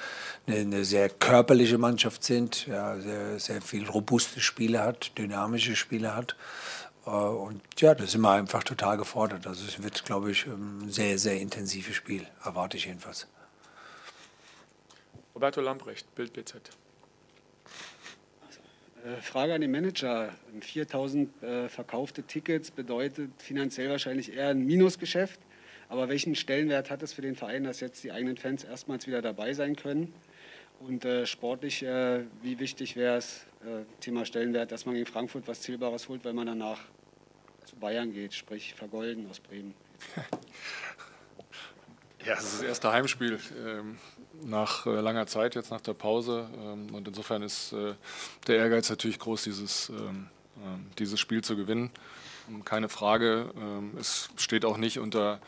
eine, 0.47 0.57
eine 0.57 0.85
sehr 0.85 1.09
körperliche 1.09 1.78
Mannschaft 1.78 2.25
sind, 2.25 2.67
ja, 2.67 2.99
sehr, 2.99 3.38
sehr 3.38 3.62
viel 3.62 3.88
robuste 3.88 4.40
Spiele 4.40 4.81
hat, 4.81 5.17
dynamische 5.17 5.76
Spiele 5.76 6.17
hat. 6.17 6.35
Äh, 7.07 7.11
und 7.11 7.62
ja, 7.78 7.95
da 7.95 8.07
sind 8.07 8.21
wir 8.21 8.33
einfach 8.33 8.64
total 8.64 8.97
gefordert. 8.97 9.47
Also 9.47 9.64
es 9.67 9.83
wird, 9.83 10.05
glaube 10.05 10.31
ich, 10.33 10.47
ein 10.47 10.90
sehr, 10.90 11.19
sehr 11.19 11.40
intensives 11.40 11.95
Spiel, 11.95 12.26
erwarte 12.45 12.76
ich 12.76 12.87
jedenfalls. 12.87 13.28
Roberto 15.35 15.61
Lamprecht, 15.61 16.12
Bild 16.17 16.33
BZ. 16.33 16.57
Äh, 19.05 19.21
Frage 19.23 19.55
an 19.55 19.61
den 19.61 19.71
Manager. 19.71 20.31
4000 20.61 21.43
äh, 21.43 21.69
verkaufte 21.69 22.25
Tickets 22.25 22.73
bedeutet 22.73 23.31
finanziell 23.38 23.88
wahrscheinlich 23.88 24.33
eher 24.33 24.49
ein 24.49 24.67
Minusgeschäft. 24.67 25.38
Aber 25.88 26.09
welchen 26.09 26.35
Stellenwert 26.35 26.90
hat 26.90 27.02
es 27.02 27.12
für 27.12 27.23
den 27.23 27.35
Verein, 27.35 27.64
dass 27.64 27.80
jetzt 27.80 28.04
die 28.04 28.12
eigenen 28.12 28.37
Fans 28.37 28.64
erstmals 28.64 29.07
wieder 29.07 29.23
dabei 29.23 29.54
sein 29.54 29.75
können? 29.76 30.12
Und 30.80 31.04
äh, 31.04 31.26
sportlich, 31.26 31.83
äh, 31.83 32.25
wie 32.42 32.59
wichtig 32.59 32.95
wäre 32.95 33.16
es, 33.16 33.47
äh, 33.62 33.85
Thema 34.00 34.25
Stellenwert, 34.25 34.71
dass 34.71 34.87
man 34.87 34.95
gegen 34.95 35.07
Frankfurt 35.07 35.49
was 35.49 35.62
Zählbares 35.62 36.09
holt, 36.09 36.25
weil 36.25 36.35
man 36.35 36.47
danach 36.47 36.78
zu 37.64 37.76
Bayern 37.76 38.12
geht, 38.12 38.35
sprich 38.35 38.75
vergolden 38.75 39.28
aus 39.30 39.40
Bremen? 39.40 39.75
Ja, 42.26 42.35
es 42.35 42.45
ist 42.45 42.54
das 42.54 42.62
erste 42.62 42.92
Heimspiel. 42.92 43.38
Ähm, 43.64 43.97
nach 44.42 44.87
äh, 44.87 45.00
langer 45.00 45.26
Zeit, 45.28 45.54
jetzt 45.54 45.71
nach 45.71 45.80
der 45.80 45.95
Pause. 45.95 46.50
Ähm, 46.61 46.92
und 46.92 47.09
insofern 47.09 47.42
ist 47.42 47.73
äh, 47.73 47.95
der 48.47 48.57
Ehrgeiz 48.57 48.90
natürlich 48.90 49.18
groß, 49.18 49.45
dieses, 49.45 49.88
ähm, 49.88 50.28
ähm, 50.62 50.90
dieses 50.99 51.21
Spiel 51.21 51.42
zu 51.42 51.57
gewinnen. 51.57 51.90
Keine 52.64 52.88
Frage. 52.88 53.52
es 54.00 54.30
steht 54.37 54.64
auch 54.64 54.78
nicht 54.78 54.99
unter 54.99 55.38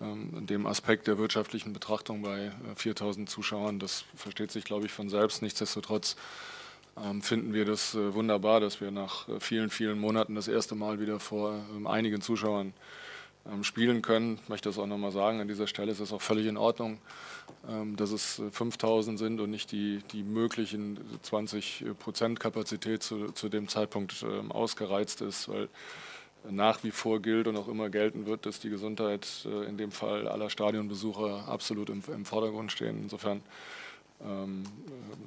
dem 0.00 0.66
Aspekt 0.66 1.06
der 1.06 1.18
wirtschaftlichen 1.18 1.72
Betrachtung 1.72 2.22
bei 2.22 2.52
4000 2.76 3.28
äh, 3.28 3.30
Zuschauern. 3.30 3.78
Das 3.78 4.04
versteht 4.14 4.50
sich, 4.50 4.64
glaube 4.64 4.86
ich, 4.86 4.92
von 4.92 5.08
selbst. 5.08 5.42
Nichtsdestotrotz 5.42 6.16
finden 7.20 7.54
wir 7.54 7.64
das 7.64 7.94
wunderbar, 7.94 8.58
dass 8.58 8.80
wir 8.80 8.90
nach 8.90 9.28
vielen, 9.38 9.70
vielen 9.70 10.00
Monaten 10.00 10.34
das 10.34 10.48
erste 10.48 10.74
Mal 10.74 10.98
wieder 10.98 11.20
vor 11.20 11.60
einigen 11.84 12.20
Zuschauern 12.20 12.72
spielen 13.62 14.02
können. 14.02 14.38
Ich 14.42 14.48
möchte 14.48 14.68
das 14.68 14.78
auch 14.78 14.86
nochmal 14.86 15.12
sagen, 15.12 15.40
an 15.40 15.48
dieser 15.48 15.66
Stelle 15.66 15.92
ist 15.92 16.00
es 16.00 16.12
auch 16.12 16.20
völlig 16.20 16.46
in 16.46 16.56
Ordnung, 16.56 16.98
ähm, 17.68 17.96
dass 17.96 18.10
es 18.10 18.42
5000 18.52 19.14
äh, 19.14 19.18
sind 19.18 19.40
und 19.40 19.50
nicht 19.50 19.72
die, 19.72 20.02
die 20.12 20.22
möglichen 20.22 20.98
20 21.22 21.84
Prozent 21.98 22.40
Kapazität 22.40 23.02
zu, 23.02 23.32
zu 23.32 23.48
dem 23.48 23.68
Zeitpunkt 23.68 24.22
ähm, 24.22 24.52
ausgereizt 24.52 25.22
ist, 25.22 25.48
weil 25.48 25.68
nach 26.48 26.82
wie 26.84 26.90
vor 26.90 27.20
gilt 27.20 27.46
und 27.46 27.56
auch 27.56 27.68
immer 27.68 27.90
gelten 27.90 28.26
wird, 28.26 28.46
dass 28.46 28.60
die 28.60 28.70
Gesundheit 28.70 29.46
äh, 29.46 29.66
in 29.66 29.76
dem 29.76 29.90
Fall 29.90 30.28
aller 30.28 30.50
Stadionbesucher 30.50 31.48
absolut 31.48 31.90
im, 31.90 32.02
im 32.12 32.24
Vordergrund 32.24 32.72
stehen. 32.72 33.02
Insofern 33.02 33.42
ähm, 34.24 34.64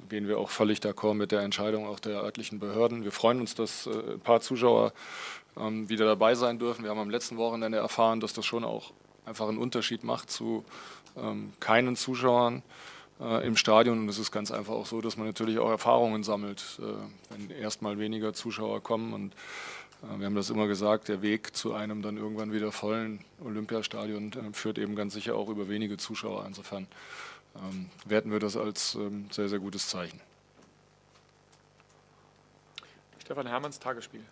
gehen 0.08 0.28
wir 0.28 0.38
auch 0.38 0.50
völlig 0.50 0.80
d'accord 0.80 1.14
mit 1.14 1.32
der 1.32 1.40
Entscheidung 1.40 1.86
auch 1.86 2.00
der 2.00 2.22
örtlichen 2.22 2.58
Behörden. 2.58 3.04
Wir 3.04 3.12
freuen 3.12 3.40
uns, 3.40 3.54
dass 3.54 3.86
äh, 3.86 4.14
ein 4.14 4.20
paar 4.20 4.40
Zuschauer 4.40 4.92
ähm, 5.56 5.88
wieder 5.88 6.06
dabei 6.06 6.34
sein 6.34 6.58
dürfen. 6.58 6.82
Wir 6.82 6.90
haben 6.90 6.98
am 6.98 7.10
letzten 7.10 7.36
Wochenende 7.36 7.78
erfahren, 7.78 8.20
dass 8.20 8.32
das 8.32 8.44
schon 8.44 8.64
auch 8.64 8.92
einfach 9.24 9.48
einen 9.48 9.58
Unterschied 9.58 10.04
macht 10.04 10.30
zu 10.30 10.64
ähm, 11.16 11.52
keinen 11.60 11.96
Zuschauern 11.96 12.62
äh, 13.20 13.46
im 13.46 13.56
Stadion. 13.56 14.00
Und 14.00 14.08
es 14.08 14.18
ist 14.18 14.32
ganz 14.32 14.50
einfach 14.50 14.74
auch 14.74 14.86
so, 14.86 15.00
dass 15.00 15.16
man 15.16 15.26
natürlich 15.26 15.58
auch 15.58 15.70
Erfahrungen 15.70 16.22
sammelt, 16.22 16.80
äh, 16.80 16.82
wenn 17.30 17.50
erstmal 17.50 17.98
weniger 17.98 18.34
Zuschauer 18.34 18.82
kommen. 18.82 19.12
Und 19.12 19.32
äh, 19.32 19.36
wir 20.02 20.26
haben 20.26 20.34
das 20.34 20.50
immer 20.50 20.66
gesagt, 20.66 21.08
der 21.08 21.22
Weg 21.22 21.54
zu 21.56 21.74
einem 21.74 22.02
dann 22.02 22.16
irgendwann 22.16 22.52
wieder 22.52 22.72
vollen 22.72 23.24
Olympiastadion 23.40 24.32
äh, 24.32 24.52
führt 24.52 24.78
eben 24.78 24.96
ganz 24.96 25.14
sicher 25.14 25.36
auch 25.36 25.48
über 25.48 25.68
wenige 25.68 25.96
Zuschauer. 25.96 26.44
Insofern 26.46 26.88
ähm, 27.56 27.88
werten 28.04 28.32
wir 28.32 28.40
das 28.40 28.56
als 28.56 28.96
ähm, 28.96 29.26
sehr, 29.30 29.48
sehr 29.48 29.60
gutes 29.60 29.88
Zeichen. 29.88 30.20
Stefan 33.20 33.46
Hermanns, 33.46 33.78
Tagesspiel. 33.78 34.24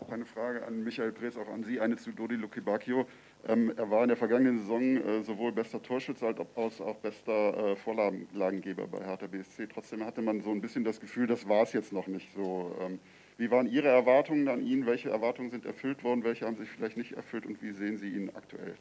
Auch 0.00 0.08
eine 0.10 0.24
Frage 0.24 0.66
an 0.66 0.82
Michael 0.82 1.12
Drees, 1.12 1.36
auch 1.36 1.48
an 1.48 1.64
Sie, 1.64 1.78
eine 1.78 1.96
zu 1.98 2.12
Dodi 2.12 2.36
Lukibakio. 2.36 3.06
Ähm, 3.46 3.72
er 3.76 3.90
war 3.90 4.02
in 4.02 4.08
der 4.08 4.16
vergangenen 4.16 4.58
Saison 4.58 4.96
äh, 4.96 5.22
sowohl 5.22 5.52
bester 5.52 5.82
Torschütze 5.82 6.26
als 6.56 6.80
auch 6.80 6.96
bester 6.96 7.72
äh, 7.72 7.76
Vorlagengeber 7.76 8.86
bei 8.86 9.04
Hertha 9.04 9.26
BSC. 9.26 9.68
Trotzdem 9.68 10.04
hatte 10.04 10.22
man 10.22 10.40
so 10.40 10.50
ein 10.50 10.60
bisschen 10.60 10.84
das 10.84 11.00
Gefühl, 11.00 11.26
das 11.26 11.48
war 11.48 11.62
es 11.62 11.72
jetzt 11.72 11.92
noch 11.92 12.06
nicht 12.08 12.28
so. 12.34 12.74
Ähm, 12.80 12.98
wie 13.38 13.50
waren 13.52 13.70
Ihre 13.70 13.88
Erwartungen 13.88 14.48
an 14.48 14.66
ihn? 14.66 14.84
Welche 14.86 15.10
Erwartungen 15.10 15.50
sind 15.50 15.64
erfüllt 15.64 16.02
worden? 16.02 16.24
Welche 16.24 16.44
haben 16.44 16.56
sich 16.56 16.68
vielleicht 16.68 16.96
nicht 16.96 17.12
erfüllt? 17.12 17.46
Und 17.46 17.62
wie 17.62 17.70
sehen 17.70 17.96
Sie 17.96 18.08
ihn 18.08 18.30
aktuell? 18.34 18.74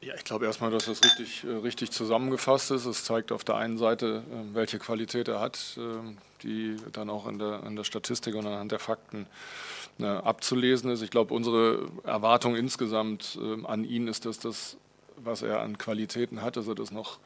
Ja, 0.00 0.14
ich 0.16 0.24
glaube 0.24 0.46
erstmal, 0.46 0.72
dass 0.72 0.86
das 0.86 1.02
richtig, 1.04 1.44
äh, 1.44 1.48
richtig 1.48 1.92
zusammengefasst 1.92 2.72
ist. 2.72 2.86
Es 2.86 3.04
zeigt 3.04 3.30
auf 3.30 3.44
der 3.44 3.54
einen 3.56 3.78
Seite, 3.78 4.24
äh, 4.32 4.54
welche 4.54 4.80
Qualität 4.80 5.28
er 5.28 5.38
hat, 5.38 5.78
äh, 5.78 5.82
die 6.42 6.76
dann 6.92 7.08
auch 7.08 7.28
in 7.28 7.38
der, 7.38 7.62
in 7.64 7.76
der 7.76 7.84
Statistik 7.84 8.34
und 8.34 8.46
anhand 8.46 8.72
der 8.72 8.80
Fakten 8.80 9.26
abzulesen 10.04 10.90
ist. 10.90 11.02
Ich 11.02 11.10
glaube, 11.10 11.34
unsere 11.34 11.88
Erwartung 12.04 12.56
insgesamt 12.56 13.38
an 13.64 13.84
ihn 13.84 14.08
ist, 14.08 14.26
dass 14.26 14.38
das, 14.38 14.76
was 15.16 15.42
er 15.42 15.60
an 15.60 15.78
Qualitäten 15.78 16.42
hat, 16.42 16.56
dass 16.56 16.68
er 16.68 16.74
das 16.74 16.90
noch 16.90 17.18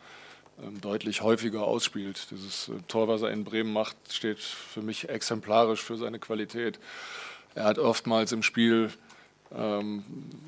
ähm, 0.62 0.80
deutlich 0.80 1.22
häufiger 1.22 1.64
ausspielt. 1.64 2.28
Dieses 2.30 2.70
Tor, 2.88 3.08
was 3.08 3.22
er 3.22 3.30
in 3.30 3.44
Bremen 3.44 3.72
macht, 3.72 3.96
steht 4.10 4.38
für 4.38 4.82
mich 4.82 5.08
exemplarisch 5.08 5.82
für 5.82 5.96
seine 5.96 6.18
Qualität. 6.18 6.78
Er 7.54 7.64
hat 7.64 7.78
oftmals 7.78 8.32
im 8.32 8.42
Spiel 8.42 8.90
ähm, 9.54 10.04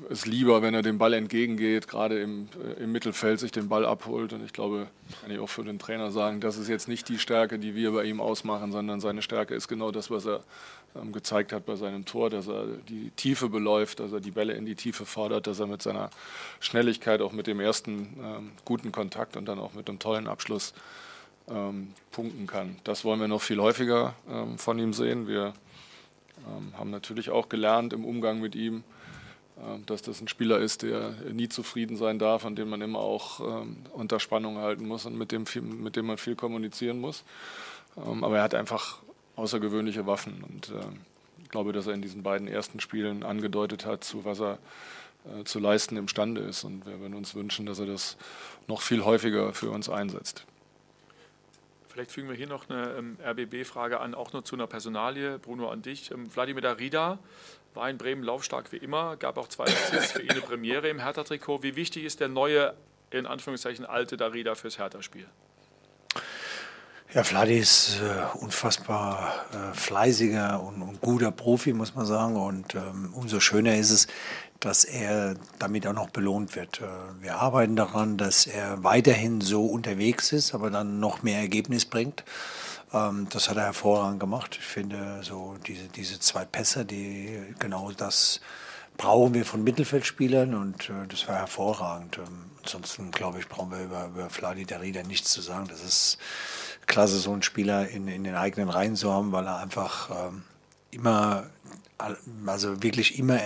es 0.09 0.25
lieber, 0.25 0.61
wenn 0.61 0.73
er 0.73 0.81
dem 0.81 0.97
Ball 0.97 1.13
entgegengeht, 1.13 1.87
gerade 1.87 2.19
im, 2.19 2.49
äh, 2.63 2.83
im 2.83 2.91
Mittelfeld 2.91 3.39
sich 3.39 3.51
den 3.51 3.69
Ball 3.69 3.85
abholt. 3.85 4.33
Und 4.33 4.43
ich 4.43 4.51
glaube, 4.51 4.87
kann 5.21 5.31
ich 5.31 5.39
auch 5.39 5.49
für 5.49 5.63
den 5.63 5.79
Trainer 5.79 6.11
sagen, 6.11 6.41
das 6.41 6.57
ist 6.57 6.67
jetzt 6.67 6.87
nicht 6.87 7.07
die 7.07 7.17
Stärke, 7.17 7.59
die 7.59 7.75
wir 7.75 7.91
bei 7.91 8.03
ihm 8.03 8.19
ausmachen, 8.19 8.71
sondern 8.71 8.99
seine 8.99 9.21
Stärke 9.21 9.55
ist 9.55 9.67
genau 9.67 9.91
das, 9.91 10.11
was 10.11 10.25
er 10.25 10.41
ähm, 10.95 11.13
gezeigt 11.13 11.53
hat 11.53 11.65
bei 11.65 11.75
seinem 11.75 12.05
Tor, 12.05 12.29
dass 12.29 12.47
er 12.47 12.65
die 12.89 13.11
Tiefe 13.15 13.47
beläuft, 13.47 13.99
dass 13.99 14.11
er 14.11 14.19
die 14.19 14.31
Bälle 14.31 14.53
in 14.53 14.65
die 14.65 14.75
Tiefe 14.75 15.05
fordert, 15.05 15.47
dass 15.47 15.59
er 15.59 15.67
mit 15.67 15.81
seiner 15.81 16.09
Schnelligkeit 16.59 17.21
auch 17.21 17.31
mit 17.31 17.47
dem 17.47 17.59
ersten 17.59 18.17
ähm, 18.21 18.51
guten 18.65 18.91
Kontakt 18.91 19.37
und 19.37 19.45
dann 19.45 19.59
auch 19.59 19.73
mit 19.73 19.87
einem 19.87 19.99
tollen 19.99 20.27
Abschluss 20.27 20.73
ähm, 21.49 21.93
punkten 22.11 22.47
kann. 22.47 22.77
Das 22.83 23.05
wollen 23.05 23.19
wir 23.19 23.27
noch 23.27 23.41
viel 23.41 23.59
häufiger 23.59 24.13
ähm, 24.29 24.57
von 24.57 24.77
ihm 24.77 24.93
sehen. 24.93 25.27
Wir 25.27 25.53
ähm, 26.47 26.77
haben 26.77 26.89
natürlich 26.89 27.29
auch 27.29 27.49
gelernt 27.49 27.93
im 27.93 28.05
Umgang 28.05 28.39
mit 28.39 28.55
ihm, 28.55 28.83
äh, 29.57 29.79
dass 29.85 30.01
das 30.01 30.21
ein 30.21 30.27
Spieler 30.27 30.59
ist, 30.59 30.83
der 30.83 31.11
nie 31.31 31.49
zufrieden 31.49 31.97
sein 31.97 32.19
darf, 32.19 32.45
an 32.45 32.55
dem 32.55 32.69
man 32.69 32.81
immer 32.81 32.99
auch 32.99 33.39
ähm, 33.39 33.77
unter 33.93 34.19
Spannung 34.19 34.57
halten 34.57 34.87
muss 34.87 35.05
und 35.05 35.17
mit 35.17 35.31
dem, 35.31 35.45
viel, 35.45 35.61
mit 35.61 35.95
dem 35.95 36.07
man 36.07 36.17
viel 36.17 36.35
kommunizieren 36.35 36.99
muss. 36.99 37.23
Ähm, 37.97 38.23
aber 38.23 38.37
er 38.37 38.43
hat 38.43 38.55
einfach 38.55 38.99
außergewöhnliche 39.35 40.05
Waffen 40.05 40.43
und 40.47 40.69
äh, 40.69 40.85
ich 41.43 41.49
glaube, 41.49 41.73
dass 41.73 41.87
er 41.87 41.93
in 41.93 42.01
diesen 42.03 42.21
beiden 42.21 42.47
ersten 42.47 42.79
Spielen 42.79 43.23
angedeutet 43.23 43.85
hat, 43.85 44.03
zu 44.03 44.23
was 44.23 44.39
er 44.39 44.59
äh, 45.25 45.43
zu 45.45 45.59
leisten 45.59 45.97
imstande 45.97 46.41
ist. 46.41 46.63
Und 46.63 46.85
wir 46.85 46.99
würden 46.99 47.15
uns 47.15 47.35
wünschen, 47.35 47.65
dass 47.65 47.79
er 47.79 47.87
das 47.87 48.17
noch 48.67 48.81
viel 48.81 49.03
häufiger 49.03 49.53
für 49.53 49.71
uns 49.71 49.89
einsetzt. 49.89 50.45
Vielleicht 51.89 52.11
fügen 52.11 52.29
wir 52.29 52.35
hier 52.35 52.47
noch 52.47 52.69
eine 52.69 52.93
ähm, 52.97 53.17
RBB-Frage 53.23 53.99
an, 53.99 54.13
auch 54.13 54.31
nur 54.31 54.45
zu 54.45 54.55
einer 54.55 54.67
Personalie. 54.67 55.39
Bruno, 55.39 55.69
an 55.69 55.81
dich. 55.81 56.11
Ähm, 56.11 56.33
Wladimir 56.33 56.61
Darida 56.61 57.17
war 57.73 57.89
in 57.89 57.97
Bremen 57.97 58.23
laufstark 58.23 58.71
wie 58.71 58.77
immer, 58.77 59.17
gab 59.17 59.37
auch 59.37 59.47
zwei 59.47 59.65
Assists 59.65 60.11
für 60.13 60.21
ihn 60.21 60.31
eine 60.31 60.41
Premiere 60.41 60.87
im 60.87 60.99
Hertha-Trikot. 60.99 61.63
Wie 61.63 61.75
wichtig 61.75 62.03
ist 62.03 62.19
der 62.19 62.27
neue, 62.27 62.75
in 63.09 63.25
Anführungszeichen, 63.25 63.85
alte 63.85 64.17
Darida 64.17 64.55
fürs 64.55 64.77
Hertha-Spiel? 64.77 65.27
Ja, 67.11 67.23
Vladi 67.23 67.57
ist 67.57 68.01
äh, 68.01 68.37
unfassbar 68.37 69.33
äh, 69.51 69.73
fleißiger 69.75 70.61
und, 70.61 70.83
und, 70.83 71.01
guter 71.01 71.31
Profi, 71.31 71.73
muss 71.73 71.95
man 71.95 72.05
sagen. 72.05 72.35
Und 72.35 72.75
ähm, 72.75 73.11
umso 73.15 73.39
schöner 73.39 73.75
ist 73.77 73.89
es, 73.89 74.07
dass 74.59 74.83
er 74.83 75.33
damit 75.57 75.87
auch 75.87 75.93
noch 75.93 76.11
belohnt 76.11 76.55
wird. 76.55 76.81
Äh, 76.81 76.85
wir 77.19 77.37
arbeiten 77.37 77.75
daran, 77.75 78.17
dass 78.17 78.45
er 78.45 78.83
weiterhin 78.83 79.41
so 79.41 79.65
unterwegs 79.65 80.31
ist, 80.31 80.53
aber 80.53 80.69
dann 80.69 80.99
noch 80.99 81.23
mehr 81.23 81.39
Ergebnis 81.39 81.85
bringt. 81.85 82.23
Ähm, 82.93 83.25
das 83.31 83.49
hat 83.49 83.57
er 83.57 83.63
hervorragend 83.63 84.19
gemacht. 84.19 84.57
Ich 84.59 84.67
finde, 84.67 85.21
so 85.23 85.55
diese, 85.65 85.87
diese 85.87 86.19
zwei 86.19 86.45
Pässe, 86.45 86.85
die 86.85 87.39
genau 87.57 87.91
das 87.91 88.39
brauchen 88.97 89.33
wir 89.33 89.45
von 89.45 89.63
Mittelfeldspielern 89.63 90.53
und 90.53 90.89
äh, 90.89 91.07
das 91.07 91.27
war 91.27 91.37
hervorragend. 91.37 92.19
Ähm, 92.19 92.51
ansonsten, 92.61 93.09
glaube 93.09 93.39
ich, 93.39 93.47
brauchen 93.47 93.71
wir 93.71 93.83
über, 93.83 94.05
über 94.07 94.29
Fladi 94.29 94.65
Darida 94.65 95.01
nichts 95.01 95.31
zu 95.31 95.41
sagen. 95.41 95.67
Das 95.69 95.83
ist 95.83 96.19
klasse, 96.89 97.19
so 97.19 97.31
einen 97.31 97.43
Spieler 97.43 97.87
in, 97.87 98.09
in 98.09 98.25
den 98.25 98.35
eigenen 98.35 98.69
Reihen 98.69 98.97
zu 98.97 99.13
haben, 99.13 99.31
weil 99.31 99.45
er 99.45 99.59
einfach 99.59 100.09
ähm, 100.09 100.43
immer, 100.91 101.45
also 102.45 102.83
wirklich 102.83 103.17
immer 103.17 103.39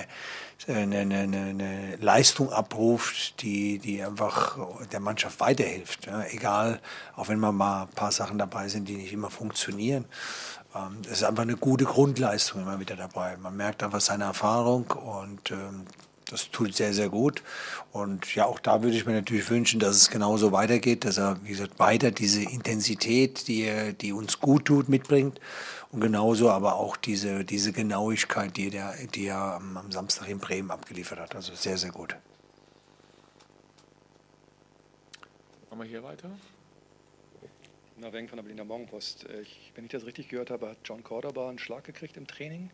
eine, 0.68 1.00
eine, 1.00 1.20
eine, 1.20 1.96
Leistung 1.98 2.52
abruft, 2.52 3.42
die, 3.42 3.80
die 3.80 4.02
einfach 4.02 4.58
der 4.92 5.00
Mannschaft 5.00 5.40
weiterhilft. 5.40 6.08
Ja, 6.08 6.24
egal, 6.32 6.80
auch 7.16 7.28
wenn 7.28 7.40
mal 7.40 7.84
ein 7.84 7.88
paar 7.90 8.12
Sachen 8.12 8.38
dabei 8.38 8.70
sind, 8.70 8.88
die 8.88 8.96
nicht 8.96 9.14
immer 9.14 9.30
funktionieren. 9.30 10.06
Ähm, 10.74 11.00
es 11.06 11.18
ist 11.18 11.24
einfach 11.24 11.44
eine 11.44 11.58
gute 11.58 11.86
Grundleistung 11.86 12.62
immer 12.62 12.80
wieder 12.80 12.96
dabei. 12.96 13.38
Man 13.38 13.58
merkt 13.58 13.84
einfach 13.84 14.02
seine 14.02 14.24
Erfahrung 14.24 14.86
und 14.92 15.52
ähm, 15.52 15.86
das 16.34 16.50
tut 16.50 16.76
sehr, 16.76 16.94
sehr 16.94 17.10
gut. 17.10 17.44
Und 17.92 18.34
ja, 18.34 18.46
auch 18.46 18.60
da 18.60 18.82
würde 18.82 18.98
ich 18.98 19.06
mir 19.06 19.14
natürlich 19.14 19.50
wünschen, 19.52 19.80
dass 19.80 19.96
es 19.96 20.10
genauso 20.10 20.52
weitergeht, 20.52 21.06
dass 21.06 21.20
er, 21.20 21.38
wie 21.44 21.50
gesagt, 21.50 21.78
weiter 21.78 22.10
diese 22.10 22.42
Intensität, 22.42 23.48
die, 23.48 23.62
er, 23.62 23.94
die 23.94 24.14
uns 24.14 24.40
gut 24.40 24.66
tut, 24.66 24.90
mitbringt. 24.90 25.40
Und 25.92 26.02
genauso 26.02 26.50
aber 26.50 26.76
auch 26.76 26.98
diese, 26.98 27.46
diese 27.46 27.72
Genauigkeit, 27.72 28.58
die, 28.58 28.72
der, 28.72 28.96
die 29.14 29.28
er 29.28 29.56
am, 29.56 29.78
am 29.78 29.92
Samstag 29.92 30.28
in 30.28 30.40
Bremen 30.40 30.72
abgeliefert 30.72 31.20
hat. 31.20 31.36
Also 31.36 31.54
sehr, 31.54 31.78
sehr 31.78 31.92
gut. 31.92 32.16
Machen 35.70 35.84
wir 35.84 35.88
hier 35.88 36.04
weiter. 36.04 36.32
Na, 37.98 38.12
Wenk 38.12 38.30
von 38.30 38.38
der 38.38 38.44
Berliner 38.44 38.66
Morgenpost. 38.66 39.30
Äh, 39.30 39.42
ich, 39.42 39.72
wenn 39.76 39.86
ich 39.86 39.92
das 39.92 40.04
richtig 40.06 40.30
gehört 40.30 40.50
habe, 40.50 40.70
hat 40.70 40.78
John 40.84 41.04
Cordoba 41.04 41.48
einen 41.48 41.60
Schlag 41.60 41.84
gekriegt 41.84 42.18
im 42.18 42.26
Training 42.26 42.72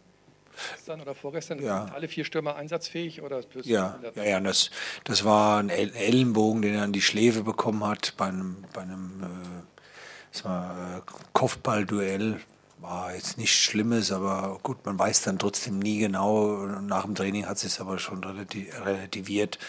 gestern 0.75 1.01
oder 1.01 1.15
vorgestern? 1.15 1.61
Ja. 1.61 1.85
Alle 1.93 2.07
vier 2.07 2.25
Stürmer 2.25 2.55
einsatzfähig? 2.55 3.21
Oder 3.21 3.41
ja, 3.63 3.99
ja, 4.15 4.23
ja 4.23 4.39
das, 4.39 4.71
das 5.03 5.23
war 5.23 5.59
ein 5.59 5.69
Ellenbogen, 5.69 6.61
den 6.61 6.75
er 6.75 6.83
an 6.83 6.93
die 6.93 7.01
Schläfe 7.01 7.43
bekommen 7.43 7.85
hat 7.85 8.13
bei 8.17 8.25
einem, 8.25 8.63
bei 8.73 8.81
einem 8.81 9.23
äh, 9.23 10.47
äh, 10.47 11.01
Kopfballduell. 11.33 12.39
War 12.81 13.13
jetzt 13.13 13.37
nichts 13.37 13.57
Schlimmes, 13.57 14.09
aber 14.09 14.57
gut, 14.63 14.85
man 14.85 14.97
weiß 14.97 15.23
dann 15.23 15.37
trotzdem 15.37 15.79
nie 15.79 15.97
genau. 15.97 16.65
Nach 16.65 17.03
dem 17.03 17.13
Training 17.13 17.45
hat 17.45 17.59
sich 17.59 17.73
es 17.73 17.81
aber 17.81 17.99
schon 17.99 18.23
relativiert. 18.23 19.59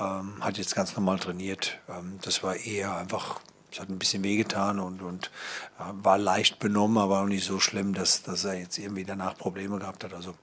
Ähm, 0.00 0.34
hat 0.40 0.58
jetzt 0.58 0.74
ganz 0.74 0.96
normal 0.96 1.20
trainiert. 1.20 1.78
Ähm, 1.88 2.18
das 2.22 2.42
war 2.42 2.56
eher 2.56 2.96
einfach 2.96 3.40
es 3.70 3.80
hat 3.80 3.88
ein 3.88 3.98
bisschen 3.98 4.22
wehgetan 4.24 4.78
und, 4.80 5.02
und 5.02 5.30
äh, 5.78 5.84
war 6.02 6.18
leicht 6.18 6.58
benommen, 6.58 6.98
aber 6.98 7.20
auch 7.20 7.26
nicht 7.26 7.44
so 7.44 7.60
schlimm, 7.60 7.94
dass, 7.94 8.22
dass 8.22 8.44
er 8.44 8.54
jetzt 8.58 8.78
irgendwie 8.78 9.04
danach 9.04 9.36
Probleme 9.36 9.78
gehabt 9.78 10.04
hat. 10.04 10.12
Also 10.14 10.34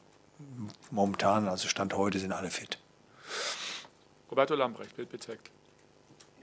momentan, 0.92 1.48
also 1.48 1.68
Stand 1.68 1.96
heute, 1.96 2.20
sind 2.20 2.32
alle 2.32 2.50
fit. 2.50 2.80
Roberto 4.30 4.56
Lambrecht, 4.56 4.96
Bild 4.96 5.10
bezeckt. 5.10 5.52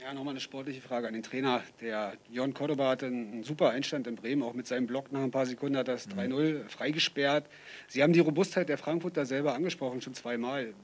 Ja, 0.01 0.13
nochmal 0.13 0.33
eine 0.33 0.39
sportliche 0.39 0.81
Frage 0.81 1.07
an 1.07 1.13
den 1.13 1.23
Trainer. 1.23 1.63
Der 1.81 2.13
Jon 2.29 2.53
Cordoba 2.53 2.89
hatte 2.89 3.07
einen 3.07 3.43
super 3.43 3.71
Einstand 3.71 4.05
in 4.05 4.15
Bremen, 4.15 4.43
auch 4.43 4.53
mit 4.53 4.67
seinem 4.67 4.85
Block 4.85 5.11
nach 5.11 5.21
ein 5.21 5.31
paar 5.31 5.47
Sekunden 5.47 5.77
hat 5.77 5.87
das 5.87 6.07
3-0 6.07 6.29
mhm. 6.29 6.69
freigesperrt. 6.69 7.49
Sie 7.87 8.03
haben 8.03 8.13
die 8.13 8.19
Robustheit 8.19 8.69
der 8.69 8.77
Frankfurter 8.77 9.25
selber 9.25 9.55
angesprochen, 9.55 10.01
schon 10.01 10.13
zweimal. 10.13 10.75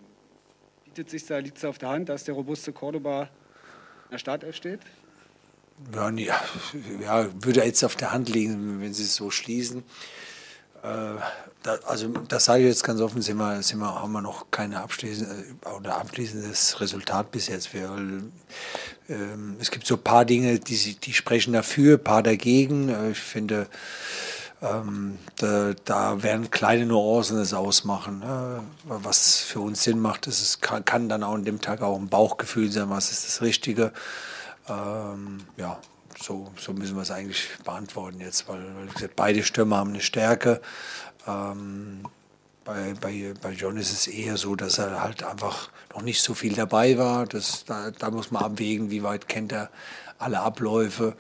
Bietet 0.86 1.12
sich 1.12 1.26
da, 1.26 1.38
liegt 1.38 1.58
es 1.58 1.66
auf 1.66 1.78
der 1.78 1.90
Hand, 1.90 2.10
dass 2.10 2.24
der 2.24 2.34
robuste 2.34 2.74
Cordoba 2.74 3.24
in 4.06 4.12
der 4.12 4.18
Startelf 4.18 4.56
steht? 4.56 4.80
Ja, 7.02 7.28
würde 7.42 7.64
jetzt 7.64 7.84
auf 7.84 7.96
der 7.96 8.12
Hand 8.12 8.30
liegen, 8.30 8.82
wenn 8.82 8.94
Sie 8.94 9.04
es 9.04 9.16
so 9.16 9.32
schließen. 9.32 9.84
Äh, 10.84 11.68
also 11.86 12.08
das 12.28 12.46
sage 12.46 12.64
ich 12.64 12.70
jetzt 12.70 12.84
ganz 12.84 13.02
offen, 13.02 13.22
sind 13.22 13.38
wir, 13.38 13.62
sind 13.62 13.80
wir, 13.80 14.02
haben 14.02 14.12
wir 14.12 14.22
noch 14.22 14.50
kein 14.50 14.74
abschließende, 14.74 15.46
oder 15.78 15.98
abschließendes 15.98 16.82
Resultat 16.82 17.32
bis 17.32 17.48
jetzt. 17.48 17.74
Wir, 17.74 17.84
ähm, 19.10 19.56
es 19.60 19.70
gibt 19.70 19.86
so 19.86 19.96
ein 19.96 20.04
paar 20.04 20.26
Dinge, 20.26 20.60
die, 20.60 20.96
die 20.96 21.14
sprechen 21.14 21.54
dafür, 21.54 21.98
ein 21.98 22.04
paar 22.04 22.24
dagegen. 22.24 22.90
Äh, 22.90 23.12
ich 23.12 23.20
finde, 23.20 23.68
ähm, 24.64 25.20
da, 25.38 25.74
da, 25.86 26.24
werden 26.24 26.50
kleine 26.50 26.86
Nuancen 26.86 27.38
es 27.38 27.54
ausmachen. 27.54 28.24
Äh, 28.24 28.62
was 28.86 29.38
für 29.38 29.60
uns 29.60 29.84
Sinn 29.84 30.00
macht, 30.00 30.26
das 30.26 30.42
ist, 30.42 30.62
kann, 30.62 30.84
kann, 30.84 31.10
dann 31.10 31.24
auch 31.24 31.36
an 31.36 31.46
dem 31.46 31.62
Tag 31.62 31.82
auch 31.84 31.98
ein 31.98 32.10
Bauchgefühl 32.10 32.72
sein, 32.72 32.90
was 32.90 33.12
ist 33.12 33.28
das 33.28 33.42
Richtige. 33.42 33.92
Ähm, 34.70 35.40
ja, 35.58 35.80
so, 36.20 36.52
so 36.58 36.74
müssen 36.74 36.96
wir 36.96 37.04
es 37.04 37.12
eigentlich 37.12 37.48
beantworten 37.64 38.20
jetzt, 38.20 38.48
weil, 38.48 38.64
weil 38.76 38.88
gesagt, 38.88 39.16
beide 39.16 39.44
Stürmer 39.44 39.78
haben 39.78 39.92
eine 39.92 40.02
Stärke. 40.02 40.62
Ähm, 41.28 42.04
bei, 42.64 42.94
bei, 43.00 43.34
bei 43.42 43.52
John 43.52 43.78
ist 43.78 43.92
es 43.92 44.08
eher 44.08 44.38
so, 44.38 44.56
dass 44.56 44.78
er 44.78 45.02
halt 45.02 45.24
einfach 45.24 45.70
noch 45.94 46.02
nicht 46.02 46.22
so 46.22 46.34
viel 46.34 46.54
dabei 46.54 46.98
war. 46.98 47.26
Das, 47.26 47.66
da, 47.66 47.92
da 47.92 48.12
muss 48.12 48.32
man 48.32 48.44
abwägen, 48.44 48.92
wie 48.92 49.04
weit 49.04 49.28
kennt 49.28 49.52
er 49.52 49.70
alle 50.20 50.40
Abläufe. 50.40 51.16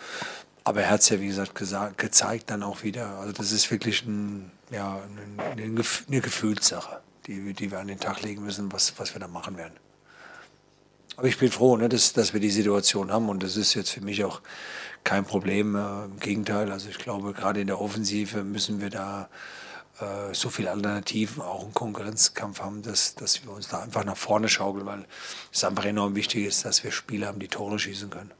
Aber 0.63 0.82
er 0.84 0.91
hat 0.91 1.01
es 1.01 1.10
ja, 1.10 1.19
wie 1.19 1.27
gesagt, 1.27 1.56
gesagt, 1.56 1.97
gezeigt 1.97 2.51
dann 2.51 2.62
auch 2.62 2.84
wieder. 2.84 3.17
Also 3.19 3.34
das 3.34 3.51
ist 3.51 3.71
wirklich 3.71 4.06
ein, 4.06 4.51
ja, 4.69 4.99
eine, 5.39 5.63
eine 6.08 6.21
Gefühlssache, 6.21 7.01
die, 7.25 7.54
die 7.54 7.71
wir 7.71 7.80
an 7.80 7.88
den 7.88 7.99
Tag 7.99 8.21
legen 8.21 8.43
müssen, 8.43 8.71
was, 8.71 8.93
was 8.97 9.15
wir 9.15 9.19
da 9.19 9.27
machen 9.27 9.58
werden. 9.58 9.73
Aber 11.21 11.27
ich 11.27 11.38
bin 11.38 11.51
froh, 11.51 11.77
ne, 11.77 11.88
dass, 11.88 12.13
dass 12.13 12.34
wir 12.34 12.39
die 12.39 12.49
Situation 12.49 13.12
haben 13.12 13.29
und 13.29 13.43
das 13.43 13.55
ist 13.55 13.75
jetzt 13.75 13.91
für 13.91 14.01
mich 14.01 14.23
auch 14.23 14.41
kein 15.03 15.23
Problem. 15.23 15.75
Äh, 15.75 16.05
Im 16.05 16.19
Gegenteil, 16.19 16.71
also 16.71 16.89
ich 16.89 16.97
glaube, 16.97 17.34
gerade 17.34 17.62
in 17.62 17.67
der 17.67 17.79
Offensive 17.79 18.43
müssen 18.43 18.81
wir 18.81 18.89
da 18.89 19.29
äh, 19.99 20.34
so 20.34 20.49
viele 20.49 20.71
Alternativen, 20.71 21.43
auch 21.43 21.63
einen 21.63 21.75
Konkurrenzkampf 21.75 22.62
haben, 22.62 22.81
dass, 22.81 23.13
dass 23.13 23.45
wir 23.45 23.51
uns 23.51 23.67
da 23.67 23.84
einfach 23.84 24.03
nach 24.03 24.17
vorne 24.17 24.49
schaukeln, 24.49 24.88
weil 24.88 25.05
es 25.53 25.63
einfach 25.63 25.86
enorm 25.86 26.15
wichtig 26.15 26.43
ist, 26.43 26.65
dass 26.65 26.84
wir 26.84 26.91
Spieler 26.91 27.27
haben, 27.27 27.39
die 27.39 27.49
Tore 27.49 27.77
schießen 27.77 28.10
können. 28.10 28.31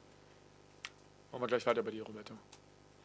Machen 1.32 1.44
wir 1.44 1.48
gleich 1.50 1.68
weiter 1.68 1.84
bei 1.84 1.92
dir, 1.92 2.02
Roberto. 2.02 2.34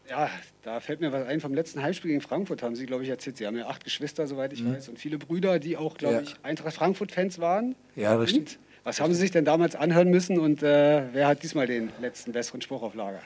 Ja, 0.08 0.30
da 0.62 0.80
fällt 0.80 1.02
mir 1.02 1.12
was 1.12 1.26
ein. 1.26 1.38
Vom 1.42 1.52
letzten 1.52 1.82
Heimspiel 1.82 2.12
gegen 2.12 2.22
Frankfurt 2.22 2.62
haben 2.62 2.76
Sie, 2.76 2.86
glaube 2.86 3.02
ich, 3.02 3.10
erzählt. 3.10 3.36
Sie 3.36 3.46
haben 3.46 3.58
ja 3.58 3.66
acht 3.66 3.84
Geschwister, 3.84 4.26
soweit 4.26 4.54
ich 4.54 4.62
mhm. 4.62 4.74
weiß, 4.74 4.88
und 4.88 4.98
viele 4.98 5.18
Brüder, 5.18 5.58
die 5.58 5.76
auch, 5.76 5.98
glaube 5.98 6.14
ja. 6.14 6.20
ich, 6.22 6.36
Eintracht 6.42 6.76
Frankfurt-Fans 6.76 7.40
waren. 7.40 7.74
Ja, 7.94 8.16
richtig. 8.16 8.58
Was 8.86 9.00
haben 9.00 9.12
Sie 9.12 9.18
sich 9.18 9.32
denn 9.32 9.44
damals 9.44 9.74
anhören 9.74 10.10
müssen 10.10 10.38
und 10.38 10.62
äh, 10.62 11.12
wer 11.12 11.26
hat 11.26 11.42
diesmal 11.42 11.66
den 11.66 11.90
letzten 12.00 12.30
besseren 12.30 12.62
Spruch 12.62 12.82
auf 12.82 12.94
Lager? 12.94 13.20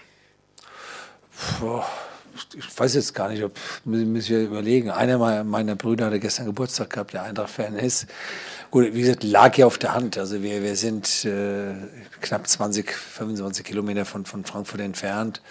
Boah, 1.61 1.87
ich 2.55 2.79
weiß 2.79 2.95
jetzt 2.95 3.15
gar 3.15 3.29
nicht, 3.29 3.43
ob 3.43 3.53
müssen 3.85 4.29
wir 4.29 4.43
überlegen. 4.43 4.91
Einer 4.91 5.45
meiner 5.45 5.77
Brüder 5.77 6.07
hatte 6.07 6.21
gestern 6.21 6.47
Geburtstag 6.47 6.91
gehabt, 6.91 7.13
der 7.13 7.23
Eintracht-Fan 7.25 7.77
ist. 7.77 8.07
Gut, 8.71 8.95
wie 8.95 9.01
gesagt, 9.01 9.25
lag 9.25 9.57
ja 9.57 9.67
auf 9.67 9.79
der 9.79 9.95
Hand. 9.95 10.17
Also 10.17 10.43
wir, 10.43 10.63
wir 10.63 10.77
sind 10.77 11.25
äh, 11.25 11.75
knapp 12.21 12.47
20, 12.47 12.93
25 12.93 13.65
Kilometer 13.65 14.05
von, 14.05 14.25
von 14.25 14.45
Frankfurt 14.45 14.81
entfernt. 14.81 15.43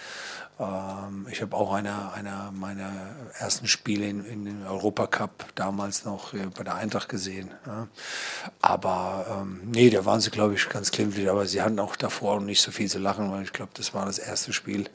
Ähm, 0.60 1.26
ich 1.30 1.40
habe 1.40 1.56
auch 1.56 1.72
einer, 1.72 2.12
einer 2.12 2.52
meiner 2.52 2.90
ersten 3.38 3.66
Spiele 3.66 4.06
in, 4.06 4.24
in 4.24 4.44
den 4.44 4.66
Europacup 4.66 5.46
damals 5.54 6.04
noch 6.04 6.34
äh, 6.34 6.46
bei 6.54 6.62
der 6.62 6.74
Eintracht 6.74 7.08
gesehen. 7.08 7.50
Ja. 7.66 7.88
Aber 8.60 9.26
ähm, 9.30 9.60
nee, 9.64 9.88
da 9.88 10.04
waren 10.04 10.20
sie, 10.20 10.30
glaube 10.30 10.54
ich, 10.54 10.68
ganz 10.68 10.90
glimpflich. 10.90 11.30
Aber 11.30 11.46
sie 11.46 11.62
hatten 11.62 11.80
auch 11.80 11.96
davor 11.96 12.40
nicht 12.40 12.60
so 12.60 12.70
viel 12.70 12.90
zu 12.90 12.98
lachen, 12.98 13.32
weil 13.32 13.42
ich 13.42 13.52
glaube, 13.52 13.72
das 13.74 13.94
war 13.94 14.04
das 14.04 14.18
erste 14.18 14.52
Spiel, 14.52 14.88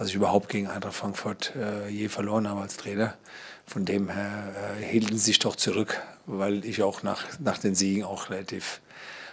was 0.00 0.08
ich 0.08 0.14
überhaupt 0.14 0.48
gegen 0.48 0.66
Eintracht 0.66 0.94
Frankfurt 0.94 1.54
äh, 1.54 1.88
je 1.88 2.08
verloren 2.08 2.48
habe 2.48 2.62
als 2.62 2.78
Trainer. 2.78 3.18
Von 3.66 3.84
dem 3.84 4.08
her 4.08 4.78
äh, 4.80 4.82
hielten 4.82 5.18
sie 5.18 5.24
sich 5.26 5.38
doch 5.40 5.56
zurück, 5.56 6.00
weil 6.24 6.64
ich 6.64 6.82
auch 6.82 7.02
nach, 7.02 7.38
nach 7.38 7.58
den 7.58 7.74
Siegen 7.74 8.04
auch 8.04 8.30
relativ 8.30 8.80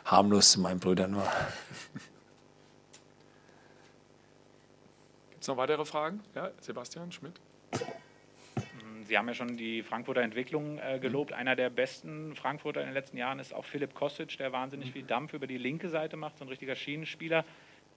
harmlos 0.04 0.52
zu 0.52 0.60
meinen 0.60 0.82
Brüdern 0.82 1.16
war. 1.16 1.32
Gibt 5.30 5.44
es 5.44 5.48
noch 5.48 5.56
weitere 5.56 5.86
Fragen? 5.86 6.20
Ja, 6.36 6.52
Sebastian 6.60 7.14
Schmidt. 7.14 7.40
Sie 9.06 9.18
haben 9.18 9.30
ja 9.30 9.36
schon 9.36 9.56
die 9.56 9.84
Frankfurter 9.84 10.22
Entwicklung 10.22 10.80
äh, 10.80 11.00
gelobt. 11.00 11.32
Einer 11.32 11.56
der 11.56 11.70
besten 11.70 12.36
Frankfurter 12.36 12.82
in 12.82 12.88
den 12.88 12.94
letzten 12.94 13.16
Jahren 13.16 13.40
ist 13.40 13.54
auch 13.54 13.64
Philipp 13.64 13.94
Kostic, 13.94 14.38
der 14.38 14.52
wahnsinnig 14.52 14.92
viel 14.92 15.04
Dampf 15.04 15.32
über 15.32 15.48
die 15.48 15.58
linke 15.58 15.88
Seite 15.88 16.18
macht, 16.18 16.40
so 16.40 16.44
ein 16.44 16.50
richtiger 16.50 16.76
Schienenspieler. 16.76 17.46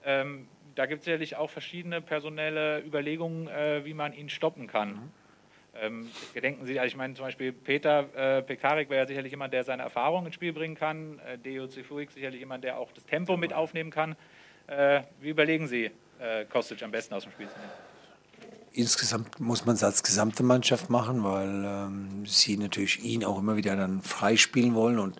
Ähm, 0.04 0.46
da 0.74 0.86
gibt 0.86 1.00
es 1.00 1.04
sicherlich 1.04 1.36
auch 1.36 1.50
verschiedene 1.50 2.00
personelle 2.00 2.80
Überlegungen, 2.80 3.48
äh, 3.48 3.84
wie 3.84 3.94
man 3.94 4.12
ihn 4.12 4.28
stoppen 4.28 4.66
kann. 4.66 4.92
Mhm. 4.92 5.10
Ähm, 5.80 6.10
gedenken 6.34 6.66
Sie, 6.66 6.78
also 6.80 6.88
ich 6.88 6.96
meine 6.96 7.14
zum 7.14 7.24
Beispiel 7.24 7.52
Peter 7.52 8.38
äh, 8.38 8.42
Pekarik 8.42 8.90
wäre 8.90 9.02
ja 9.02 9.06
sicherlich 9.06 9.30
jemand, 9.30 9.54
der 9.54 9.62
seine 9.62 9.84
Erfahrung 9.84 10.26
ins 10.26 10.34
Spiel 10.34 10.52
bringen 10.52 10.74
kann. 10.74 11.20
Äh, 11.20 11.38
Deo 11.38 11.68
Zifuik 11.68 12.10
sicherlich 12.10 12.40
jemand, 12.40 12.64
der 12.64 12.78
auch 12.78 12.90
das 12.92 13.04
Tempo 13.06 13.36
mit 13.36 13.52
aufnehmen 13.52 13.90
kann. 13.90 14.16
Äh, 14.66 15.02
wie 15.20 15.30
überlegen 15.30 15.68
Sie, 15.68 15.90
äh, 16.18 16.44
Kostic 16.46 16.82
am 16.82 16.90
besten 16.90 17.14
aus 17.14 17.22
dem 17.22 17.32
Spiel 17.32 17.48
zu 17.48 17.58
nehmen? 17.58 17.89
Insgesamt 18.72 19.40
muss 19.40 19.66
man 19.66 19.74
es 19.74 19.82
als 19.82 20.02
gesamte 20.02 20.42
Mannschaft 20.42 20.90
machen, 20.90 21.24
weil 21.24 21.64
ähm, 21.64 22.24
sie 22.26 22.56
natürlich 22.56 23.02
ihn 23.02 23.24
auch 23.24 23.38
immer 23.38 23.56
wieder 23.56 23.76
dann 23.76 24.02
freispielen 24.02 24.74
wollen 24.74 24.98
und 24.98 25.18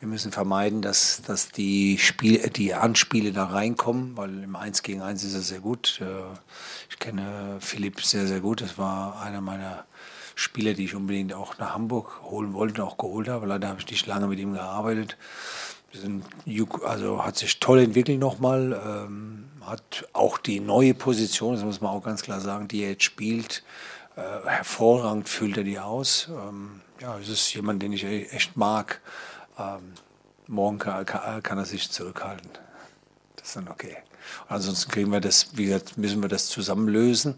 wir 0.00 0.08
müssen 0.08 0.32
vermeiden, 0.32 0.82
dass, 0.82 1.22
dass 1.22 1.50
die, 1.50 1.96
Spiel, 1.98 2.38
die 2.50 2.74
Anspiele 2.74 3.32
da 3.32 3.44
reinkommen, 3.44 4.16
weil 4.16 4.42
im 4.42 4.56
1 4.56 4.82
gegen 4.82 5.00
1 5.00 5.24
ist 5.24 5.34
er 5.34 5.40
sehr 5.40 5.60
gut. 5.60 6.00
Äh, 6.00 6.34
ich 6.90 6.98
kenne 6.98 7.58
Philipp 7.60 8.02
sehr, 8.02 8.26
sehr 8.26 8.40
gut. 8.40 8.60
Das 8.60 8.78
war 8.78 9.22
einer 9.22 9.40
meiner 9.40 9.84
Spieler, 10.34 10.74
die 10.74 10.84
ich 10.84 10.94
unbedingt 10.94 11.32
auch 11.34 11.58
nach 11.58 11.74
Hamburg 11.74 12.22
holen 12.24 12.52
wollte 12.52 12.82
und 12.82 12.88
auch 12.88 12.98
geholt 12.98 13.28
habe. 13.28 13.46
Leider 13.46 13.68
habe 13.68 13.80
ich 13.80 13.90
nicht 13.90 14.06
lange 14.06 14.26
mit 14.26 14.38
ihm 14.38 14.52
gearbeitet. 14.52 15.16
Also 16.84 17.24
hat 17.24 17.36
sich 17.36 17.60
toll 17.60 17.80
entwickelt 17.80 18.18
nochmal. 18.18 18.80
Ähm, 18.84 19.44
hat 19.66 20.08
auch 20.12 20.38
die 20.38 20.60
neue 20.60 20.94
Position, 20.94 21.54
das 21.54 21.64
muss 21.64 21.80
man 21.80 21.90
auch 21.90 22.02
ganz 22.02 22.22
klar 22.22 22.40
sagen, 22.40 22.68
die 22.68 22.82
er 22.82 22.90
jetzt 22.90 23.04
spielt, 23.04 23.62
äh, 24.16 24.20
hervorragend 24.46 25.28
füllt 25.28 25.56
er 25.56 25.64
die 25.64 25.78
aus. 25.78 26.28
Ähm, 26.28 26.82
ja, 27.00 27.18
es 27.18 27.28
ist 27.28 27.54
jemand, 27.54 27.82
den 27.82 27.92
ich 27.92 28.04
e-, 28.04 28.26
echt 28.26 28.56
mag. 28.56 29.00
Ähm, 29.58 29.94
morgen 30.46 30.78
kann, 30.78 31.06
kann, 31.06 31.42
kann, 31.42 31.58
er 31.58 31.64
sich 31.64 31.90
zurückhalten. 31.90 32.50
Das 33.36 33.48
ist 33.48 33.56
dann 33.56 33.68
okay. 33.68 33.96
Ansonsten 34.48 34.90
kriegen 34.90 35.10
wir 35.10 35.20
das, 35.20 35.56
wie 35.56 35.64
gesagt, 35.64 35.98
müssen 35.98 36.22
wir 36.22 36.28
das 36.28 36.46
zusammen 36.46 36.88
lösen. 36.88 37.34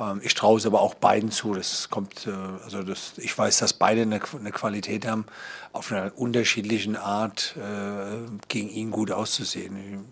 Ähm, 0.00 0.20
ich 0.22 0.34
traue 0.34 0.58
es 0.58 0.66
aber 0.66 0.80
auch 0.80 0.94
beiden 0.94 1.30
zu. 1.30 1.54
Das 1.54 1.90
kommt, 1.90 2.26
äh, 2.26 2.30
also 2.64 2.82
das, 2.82 3.12
ich 3.18 3.36
weiß, 3.36 3.58
dass 3.58 3.74
beide 3.74 4.02
eine, 4.02 4.20
eine 4.38 4.52
Qualität 4.52 5.06
haben, 5.06 5.26
auf 5.72 5.92
einer 5.92 6.12
unterschiedlichen 6.16 6.96
Art 6.96 7.56
äh, 7.56 8.28
gegen 8.48 8.70
ihn 8.70 8.90
gut 8.90 9.12
auszusehen. 9.12 10.06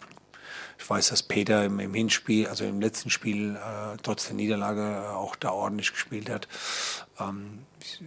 Ich 0.85 0.91
weiß, 0.91 1.09
dass 1.09 1.23
Peter 1.23 1.65
im, 1.65 1.79
Hinspiel, 1.95 2.47
also 2.47 2.67
im 2.67 2.79
letzten 2.79 3.09
Spiel, 3.09 3.57
äh, 3.57 3.97
trotz 4.03 4.27
der 4.27 4.35
Niederlage 4.35 4.83
äh, 4.83 5.15
auch 5.15 5.35
da 5.35 5.51
ordentlich 5.51 5.93
gespielt 5.93 6.29
hat. 6.29 6.47
Ähm, 7.19 7.65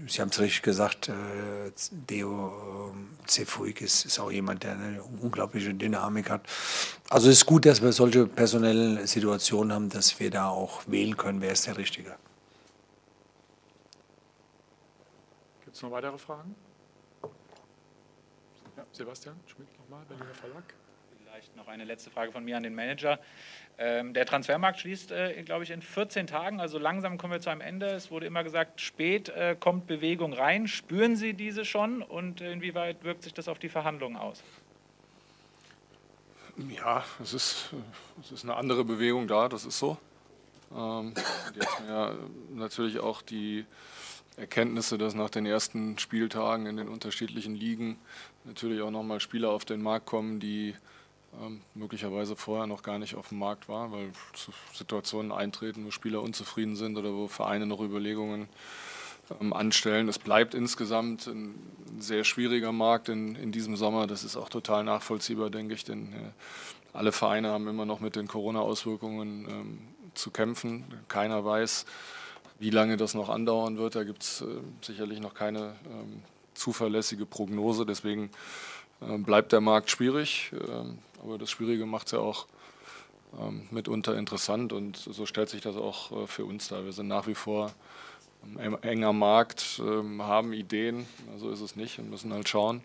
Sie 0.07 0.21
haben 0.21 0.29
es 0.29 0.39
richtig 0.39 0.61
gesagt, 0.61 1.09
äh, 1.09 1.71
Deo 1.89 2.93
äh, 2.93 3.27
Cefuig 3.27 3.81
ist, 3.81 4.05
ist 4.05 4.19
auch 4.19 4.29
jemand, 4.29 4.61
der 4.61 4.73
eine 4.73 5.01
unglaubliche 5.01 5.73
Dynamik 5.73 6.29
hat. 6.29 6.41
Also 7.09 7.29
es 7.29 7.37
ist 7.37 7.45
gut, 7.47 7.65
dass 7.65 7.81
wir 7.81 7.91
solche 7.93 8.27
personellen 8.27 9.07
Situationen 9.07 9.73
haben, 9.73 9.89
dass 9.89 10.19
wir 10.19 10.29
da 10.29 10.49
auch 10.49 10.83
wählen 10.85 11.17
können, 11.17 11.41
wer 11.41 11.53
ist 11.53 11.65
der 11.65 11.77
Richtige. 11.79 12.15
Gibt 15.65 15.75
es 15.75 15.81
noch 15.81 15.89
weitere 15.89 16.19
Fragen? 16.19 16.53
Ja, 18.77 18.85
Sebastian 18.91 19.35
Schmidt 19.47 19.67
nochmal, 19.79 20.05
Berliner 20.07 20.35
Verlag. 20.35 20.75
Vielleicht 21.37 21.55
noch 21.55 21.67
eine 21.67 21.83
letzte 21.83 22.09
Frage 22.09 22.31
von 22.31 22.43
mir 22.43 22.57
an 22.57 22.63
den 22.63 22.73
Manager. 22.73 23.19
Ähm, 23.77 24.15
der 24.15 24.25
Transfermarkt 24.25 24.79
schließt, 24.79 25.11
äh, 25.11 25.43
glaube 25.43 25.65
ich, 25.65 25.69
in 25.69 25.83
14 25.83 26.25
Tagen. 26.25 26.59
Also 26.59 26.79
langsam 26.79 27.19
kommen 27.19 27.31
wir 27.31 27.39
zu 27.39 27.51
einem 27.51 27.61
Ende. 27.61 27.85
Es 27.91 28.09
wurde 28.09 28.25
immer 28.25 28.43
gesagt, 28.43 28.81
spät 28.81 29.29
äh, 29.29 29.55
kommt 29.55 29.85
Bewegung 29.85 30.33
rein. 30.33 30.67
Spüren 30.67 31.15
Sie 31.15 31.35
diese 31.35 31.63
schon 31.63 32.01
und 32.01 32.41
inwieweit 32.41 33.03
wirkt 33.03 33.21
sich 33.21 33.35
das 33.35 33.47
auf 33.49 33.59
die 33.59 33.69
Verhandlungen 33.69 34.17
aus? 34.17 34.41
Ja, 36.75 37.05
es 37.21 37.35
ist, 37.35 37.69
es 38.19 38.31
ist 38.31 38.43
eine 38.43 38.55
andere 38.55 38.83
Bewegung 38.83 39.27
da, 39.27 39.47
das 39.47 39.63
ist 39.63 39.77
so. 39.77 39.95
Ähm, 40.75 41.13
jetzt 41.53 41.81
ja 41.87 42.15
natürlich 42.49 42.97
auch 42.97 43.21
die 43.21 43.63
Erkenntnisse, 44.37 44.97
dass 44.97 45.13
nach 45.13 45.29
den 45.29 45.45
ersten 45.45 45.99
Spieltagen 45.99 46.65
in 46.65 46.77
den 46.77 46.87
unterschiedlichen 46.87 47.53
Ligen 47.53 47.99
natürlich 48.43 48.81
auch 48.81 48.89
nochmal 48.89 49.19
Spieler 49.19 49.51
auf 49.51 49.65
den 49.65 49.83
Markt 49.83 50.07
kommen, 50.07 50.39
die 50.39 50.73
ähm, 51.41 51.61
möglicherweise 51.73 52.35
vorher 52.35 52.67
noch 52.67 52.83
gar 52.83 52.99
nicht 52.99 53.15
auf 53.15 53.29
dem 53.29 53.39
Markt 53.39 53.69
war, 53.69 53.91
weil 53.91 54.11
Situationen 54.73 55.31
eintreten, 55.31 55.85
wo 55.85 55.91
Spieler 55.91 56.21
unzufrieden 56.21 56.75
sind 56.75 56.97
oder 56.97 57.13
wo 57.13 57.27
Vereine 57.27 57.65
noch 57.65 57.81
Überlegungen 57.81 58.47
ähm, 59.39 59.53
anstellen. 59.53 60.07
Es 60.07 60.19
bleibt 60.19 60.53
insgesamt 60.53 61.27
ein 61.27 61.55
sehr 61.99 62.23
schwieriger 62.23 62.71
Markt 62.71 63.09
in, 63.09 63.35
in 63.35 63.51
diesem 63.51 63.75
Sommer. 63.75 64.07
Das 64.07 64.23
ist 64.23 64.37
auch 64.37 64.49
total 64.49 64.83
nachvollziehbar, 64.83 65.49
denke 65.49 65.73
ich, 65.73 65.83
denn 65.83 66.13
äh, 66.13 66.31
alle 66.93 67.11
Vereine 67.11 67.49
haben 67.49 67.67
immer 67.67 67.85
noch 67.85 67.99
mit 67.99 68.15
den 68.15 68.27
Corona-Auswirkungen 68.27 69.47
ähm, 69.49 69.79
zu 70.13 70.31
kämpfen. 70.31 70.85
Keiner 71.07 71.45
weiß, 71.45 71.85
wie 72.59 72.69
lange 72.69 72.97
das 72.97 73.13
noch 73.13 73.29
andauern 73.29 73.77
wird. 73.77 73.95
Da 73.95 74.03
gibt 74.03 74.23
es 74.23 74.41
äh, 74.41 74.45
sicherlich 74.81 75.19
noch 75.19 75.33
keine 75.33 75.75
ähm, 75.85 76.23
zuverlässige 76.53 77.25
Prognose. 77.25 77.85
Deswegen 77.85 78.31
bleibt 78.99 79.51
der 79.51 79.61
Markt 79.61 79.91
schwierig. 79.91 80.51
Ähm, 80.53 80.99
aber 81.23 81.37
das 81.37 81.49
Schwierige 81.49 81.85
macht 81.85 82.07
es 82.07 82.11
ja 82.13 82.19
auch 82.19 82.47
ähm, 83.39 83.67
mitunter 83.71 84.17
interessant 84.17 84.73
und 84.73 84.97
so 84.97 85.25
stellt 85.25 85.49
sich 85.49 85.61
das 85.61 85.75
auch 85.75 86.23
äh, 86.23 86.27
für 86.27 86.45
uns 86.45 86.69
dar. 86.69 86.85
Wir 86.85 86.93
sind 86.93 87.07
nach 87.07 87.27
wie 87.27 87.35
vor 87.35 87.71
ähm, 88.59 88.77
enger 88.81 89.13
Markt, 89.13 89.81
ähm, 89.83 90.21
haben 90.23 90.53
Ideen, 90.53 91.05
so 91.37 91.49
ist 91.49 91.61
es 91.61 91.75
nicht 91.75 91.99
und 91.99 92.09
müssen 92.09 92.33
halt 92.33 92.47
schauen, 92.47 92.81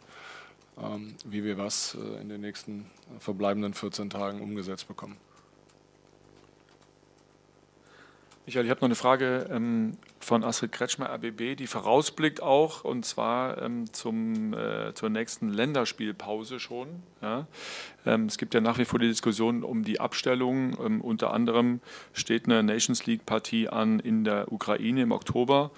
ähm, 0.79 1.14
wie 1.25 1.44
wir 1.44 1.59
was 1.59 1.94
äh, 1.94 2.20
in 2.20 2.29
den 2.29 2.40
nächsten 2.40 2.90
verbleibenden 3.18 3.75
14 3.75 4.11
Tagen 4.11 4.40
umgesetzt 4.40 4.88
bekommen. 4.88 5.16
Michael, 8.44 8.64
ich 8.64 8.70
habe 8.70 8.81
noch 8.81 8.88
eine 8.88 8.96
Frage 8.96 9.46
ähm, 9.52 9.92
von 10.18 10.42
Astrid 10.42 10.72
Kretschmer, 10.72 11.09
RBB, 11.11 11.57
die 11.57 11.68
vorausblickt 11.68 12.42
auch, 12.42 12.83
und 12.83 13.05
zwar 13.05 13.62
ähm, 13.62 13.92
zum, 13.92 14.52
äh, 14.52 14.92
zur 14.94 15.11
nächsten 15.11 15.48
Länderspielpause 15.48 16.59
schon. 16.59 16.88
Ja. 17.20 17.46
Ähm, 18.05 18.26
es 18.26 18.38
gibt 18.38 18.55
ja 18.55 18.61
nach 18.61 18.78
wie 18.78 18.85
vor 18.85 18.98
die 18.98 19.07
Diskussion 19.07 19.62
um 19.62 19.85
die 19.85 20.00
Abstellung. 20.00 20.76
Ähm, 20.85 21.00
unter 21.00 21.33
anderem 21.33 21.78
steht 22.14 22.46
eine 22.46 22.64
Nations 22.64 23.07
League-Partie 23.07 23.68
an 23.68 24.00
in 24.00 24.24
der 24.24 24.50
Ukraine 24.50 25.02
im 25.02 25.12
Oktober. 25.12 25.70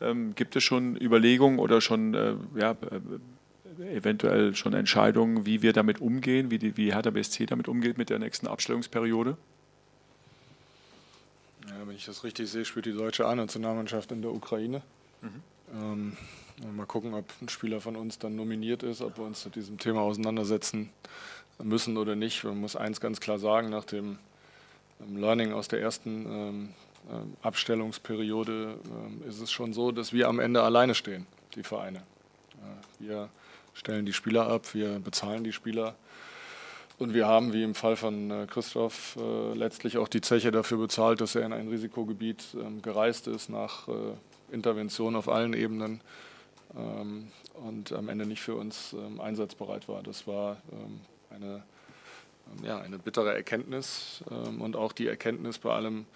Ähm, 0.00 0.34
gibt 0.34 0.56
es 0.56 0.64
schon 0.64 0.96
Überlegungen 0.96 1.58
oder 1.58 1.82
schon 1.82 2.14
äh, 2.14 2.34
ja, 2.58 2.70
äh, 2.70 3.94
eventuell 3.94 4.54
schon 4.54 4.72
Entscheidungen, 4.72 5.44
wie 5.44 5.60
wir 5.60 5.74
damit 5.74 6.00
umgehen, 6.00 6.50
wie, 6.50 6.58
die, 6.58 6.78
wie 6.78 6.94
Hertha 6.94 7.10
BSC 7.10 7.44
damit 7.44 7.68
umgeht 7.68 7.98
mit 7.98 8.08
der 8.08 8.18
nächsten 8.18 8.46
Abstellungsperiode? 8.46 9.36
Wenn 11.96 12.00
ich 12.00 12.04
das 12.04 12.24
richtig 12.24 12.50
sehe, 12.50 12.66
spielt 12.66 12.84
die 12.84 12.92
deutsche 12.92 13.24
A-Nationalmannschaft 13.24 14.12
in 14.12 14.20
der 14.20 14.30
Ukraine. 14.30 14.82
Mhm. 15.22 15.42
Ähm, 15.74 16.16
mal 16.76 16.84
gucken, 16.84 17.14
ob 17.14 17.24
ein 17.40 17.48
Spieler 17.48 17.80
von 17.80 17.96
uns 17.96 18.18
dann 18.18 18.36
nominiert 18.36 18.82
ist, 18.82 19.00
ob 19.00 19.16
wir 19.16 19.24
uns 19.24 19.46
mit 19.46 19.54
diesem 19.54 19.78
Thema 19.78 20.02
auseinandersetzen 20.02 20.90
müssen 21.58 21.96
oder 21.96 22.14
nicht. 22.14 22.44
Man 22.44 22.60
muss 22.60 22.76
eins 22.76 23.00
ganz 23.00 23.18
klar 23.18 23.38
sagen, 23.38 23.70
nach 23.70 23.86
dem 23.86 24.18
ähm, 25.00 25.16
Learning 25.16 25.54
aus 25.54 25.68
der 25.68 25.80
ersten 25.80 26.26
ähm, 26.26 26.68
ähm, 27.10 27.34
Abstellungsperiode 27.40 28.76
ähm, 28.84 29.22
ist 29.26 29.40
es 29.40 29.50
schon 29.50 29.72
so, 29.72 29.90
dass 29.90 30.12
wir 30.12 30.28
am 30.28 30.38
Ende 30.38 30.62
alleine 30.62 30.94
stehen, 30.94 31.26
die 31.54 31.62
Vereine. 31.62 32.00
Äh, 33.00 33.06
wir 33.06 33.30
stellen 33.72 34.04
die 34.04 34.12
Spieler 34.12 34.48
ab, 34.48 34.74
wir 34.74 34.98
bezahlen 34.98 35.44
die 35.44 35.52
Spieler 35.52 35.94
und 36.98 37.12
wir 37.12 37.26
haben, 37.26 37.52
wie 37.52 37.62
im 37.62 37.74
Fall 37.74 37.96
von 37.96 38.30
äh, 38.30 38.46
Christoph, 38.46 39.16
äh, 39.16 39.52
letztlich 39.54 39.98
auch 39.98 40.08
die 40.08 40.22
Zeche 40.22 40.50
dafür 40.50 40.78
bezahlt, 40.78 41.20
dass 41.20 41.34
er 41.34 41.44
in 41.44 41.52
ein 41.52 41.68
Risikogebiet 41.68 42.42
ähm, 42.54 42.80
gereist 42.80 43.26
ist 43.26 43.50
nach 43.50 43.86
äh, 43.88 43.92
Intervention 44.50 45.14
auf 45.14 45.28
allen 45.28 45.52
Ebenen 45.52 46.00
ähm, 46.74 47.28
und 47.54 47.92
am 47.92 48.08
Ende 48.08 48.24
nicht 48.24 48.40
für 48.40 48.54
uns 48.54 48.94
ähm, 48.94 49.20
einsatzbereit 49.20 49.88
war. 49.88 50.02
Das 50.02 50.26
war 50.26 50.58
eine, 51.30 51.62
ja, 52.62 52.78
eine 52.78 52.98
bittere 52.98 53.34
Erkenntnis 53.34 54.22
und 54.58 54.76
auch 54.76 54.92
die 54.92 55.06
Erkenntnis 55.06 55.58
bei 55.58 55.72
allem 55.74 56.06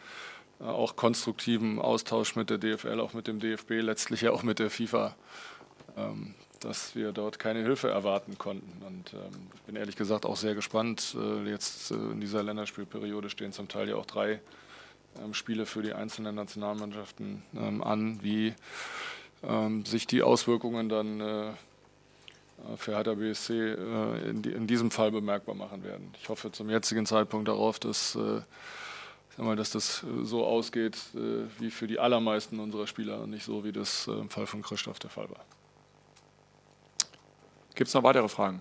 auch 0.60 0.96
konstruktiven 0.96 1.78
Austausch 1.78 2.36
mit 2.36 2.50
der 2.50 2.58
DFL, 2.58 3.00
auch 3.00 3.14
mit 3.14 3.26
dem 3.26 3.40
DFB, 3.40 3.80
letztlich 3.80 4.20
ja 4.20 4.30
auch 4.30 4.42
mit 4.42 4.58
der 4.58 4.70
FIFA 4.70 5.16
dass 6.60 6.94
wir 6.94 7.12
dort 7.12 7.38
keine 7.38 7.60
Hilfe 7.60 7.88
erwarten 7.88 8.38
konnten. 8.38 8.84
Und 8.86 9.14
ähm, 9.14 9.48
ich 9.54 9.62
bin 9.62 9.76
ehrlich 9.76 9.96
gesagt 9.96 10.26
auch 10.26 10.36
sehr 10.36 10.54
gespannt. 10.54 11.16
Äh, 11.18 11.48
jetzt 11.50 11.90
äh, 11.90 11.94
in 11.94 12.20
dieser 12.20 12.42
Länderspielperiode 12.42 13.30
stehen 13.30 13.52
zum 13.52 13.68
Teil 13.68 13.88
ja 13.88 13.96
auch 13.96 14.06
drei 14.06 14.40
ähm, 15.22 15.34
Spiele 15.34 15.66
für 15.66 15.82
die 15.82 15.92
einzelnen 15.92 16.34
Nationalmannschaften 16.34 17.42
ähm, 17.56 17.82
an, 17.82 18.22
wie 18.22 18.54
ähm, 19.42 19.84
sich 19.86 20.06
die 20.06 20.22
Auswirkungen 20.22 20.88
dann 20.88 21.20
äh, 21.20 21.50
für 22.76 22.94
Hertha 22.94 23.14
BSC 23.14 23.52
äh, 23.52 24.28
in, 24.28 24.42
die, 24.42 24.52
in, 24.52 24.66
diesem 24.66 24.90
Fall 24.90 25.10
bemerkbar 25.10 25.54
machen 25.54 25.82
werden. 25.82 26.12
Ich 26.20 26.28
hoffe 26.28 26.52
zum 26.52 26.68
jetzigen 26.68 27.06
Zeitpunkt 27.06 27.48
darauf, 27.48 27.78
dass, 27.78 28.16
äh, 28.16 28.42
mal, 29.38 29.56
dass 29.56 29.70
das 29.70 30.04
so 30.22 30.44
ausgeht 30.44 30.98
äh, 31.14 31.46
wie 31.58 31.70
für 31.70 31.86
die 31.86 31.98
allermeisten 31.98 32.60
unserer 32.60 32.86
Spieler 32.86 33.22
und 33.22 33.30
nicht 33.30 33.44
so, 33.44 33.64
wie 33.64 33.72
das 33.72 34.06
äh, 34.06 34.12
im 34.12 34.28
Fall 34.28 34.46
von 34.46 34.62
Christoph 34.62 34.98
der 34.98 35.10
Fall 35.10 35.30
war. 35.30 35.44
Gibt 37.80 37.88
es 37.88 37.94
noch 37.94 38.02
weitere 38.02 38.28
Fragen? 38.28 38.60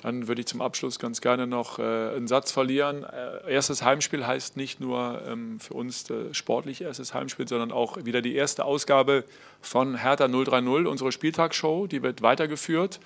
Dann 0.00 0.28
würde 0.28 0.42
ich 0.42 0.46
zum 0.46 0.62
Abschluss 0.62 1.00
ganz 1.00 1.20
gerne 1.20 1.48
noch 1.48 1.80
äh, 1.80 1.82
einen 1.82 2.28
Satz 2.28 2.52
verlieren. 2.52 3.02
Äh, 3.02 3.52
erstes 3.52 3.82
Heimspiel 3.82 4.24
heißt 4.24 4.56
nicht 4.56 4.78
nur 4.78 5.20
ähm, 5.26 5.58
für 5.58 5.74
uns 5.74 6.08
äh, 6.08 6.32
sportlich 6.32 6.82
erstes 6.82 7.12
Heimspiel, 7.12 7.48
sondern 7.48 7.72
auch 7.72 8.04
wieder 8.04 8.22
die 8.22 8.36
erste 8.36 8.64
Ausgabe 8.64 9.24
von 9.60 9.96
Hertha 9.96 10.28
030, 10.28 10.86
unsere 10.86 11.10
Spieltagsshow. 11.10 11.88
Die 11.88 12.00
wird 12.04 12.22
weitergeführt 12.22 13.00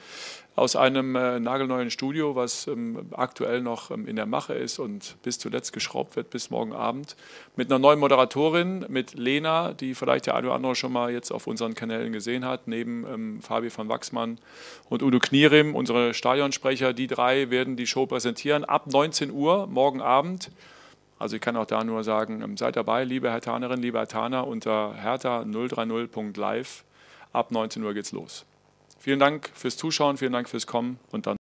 aus 0.59 0.77
einem 0.77 1.15
äh, 1.17 1.41
nagelneuen 1.41 1.91
Studio, 1.91 2.35
was 2.37 2.67
ähm, 2.67 3.09
aktuell 3.13 3.61
noch 3.61 3.91
ähm, 3.91 4.07
in 4.07 4.17
der 4.17 4.27
Mache 4.27 4.55
ist 4.55 4.79
und 4.79 5.17
bis 5.23 5.39
zuletzt 5.39 5.73
geschraubt 5.73 6.17
wird, 6.17 6.31
bis 6.31 6.51
morgen 6.51 6.73
Abend. 6.73 7.17
Mit 7.57 7.71
einer 7.71 7.79
neuen 7.79 7.99
Moderatorin, 8.01 8.85
mit 8.89 9.15
Lena, 9.15 9.73
die 9.73 9.95
vielleicht 9.95 10.27
der 10.27 10.35
eine 10.35 10.49
oder 10.49 10.57
andere 10.57 10.75
schon 10.75 10.93
mal 10.93 11.13
jetzt 11.13 11.31
auf 11.31 11.47
unseren 11.47 11.75
Kanälen 11.75 12.13
gesehen 12.13 12.45
hat, 12.45 12.67
neben 12.67 13.07
ähm, 13.07 13.43
Fabi 13.43 13.71
von 13.71 13.89
Wachsmann 13.89 14.39
und 14.89 15.03
Udo 15.03 15.19
Knierim, 15.19 15.75
unsere 15.75 16.13
Stadionsprecher. 16.13 16.93
Die 16.93 17.07
drei 17.07 17.51
werden 17.51 17.77
die 17.77 17.87
Show 17.87 18.07
präsentieren 18.07 18.65
ab 18.65 18.87
19 18.87 19.31
Uhr 19.31 19.67
morgen 19.67 20.01
Abend. 20.01 20.51
Also 21.19 21.37
ich 21.37 21.43
kann 21.43 21.57
auch 21.57 21.67
da 21.67 21.83
nur 21.85 22.05
sagen, 22.05 22.43
ähm, 22.43 22.57
seid 22.57 22.77
dabei, 22.77 23.05
liebe 23.05 23.31
Hertanerin, 23.31 23.81
liebe 23.81 23.99
Hertaner, 23.99 24.47
unter 24.47 24.95
hertha030.live. 25.03 26.85
Ab 27.33 27.53
19 27.53 27.83
Uhr 27.85 27.95
geht's 27.95 28.13
los. 28.13 28.45
Vielen 28.99 29.21
Dank 29.21 29.51
fürs 29.55 29.77
Zuschauen, 29.77 30.17
vielen 30.17 30.33
Dank 30.33 30.49
fürs 30.49 30.67
Kommen 30.67 30.99
und 31.13 31.27
dann 31.27 31.37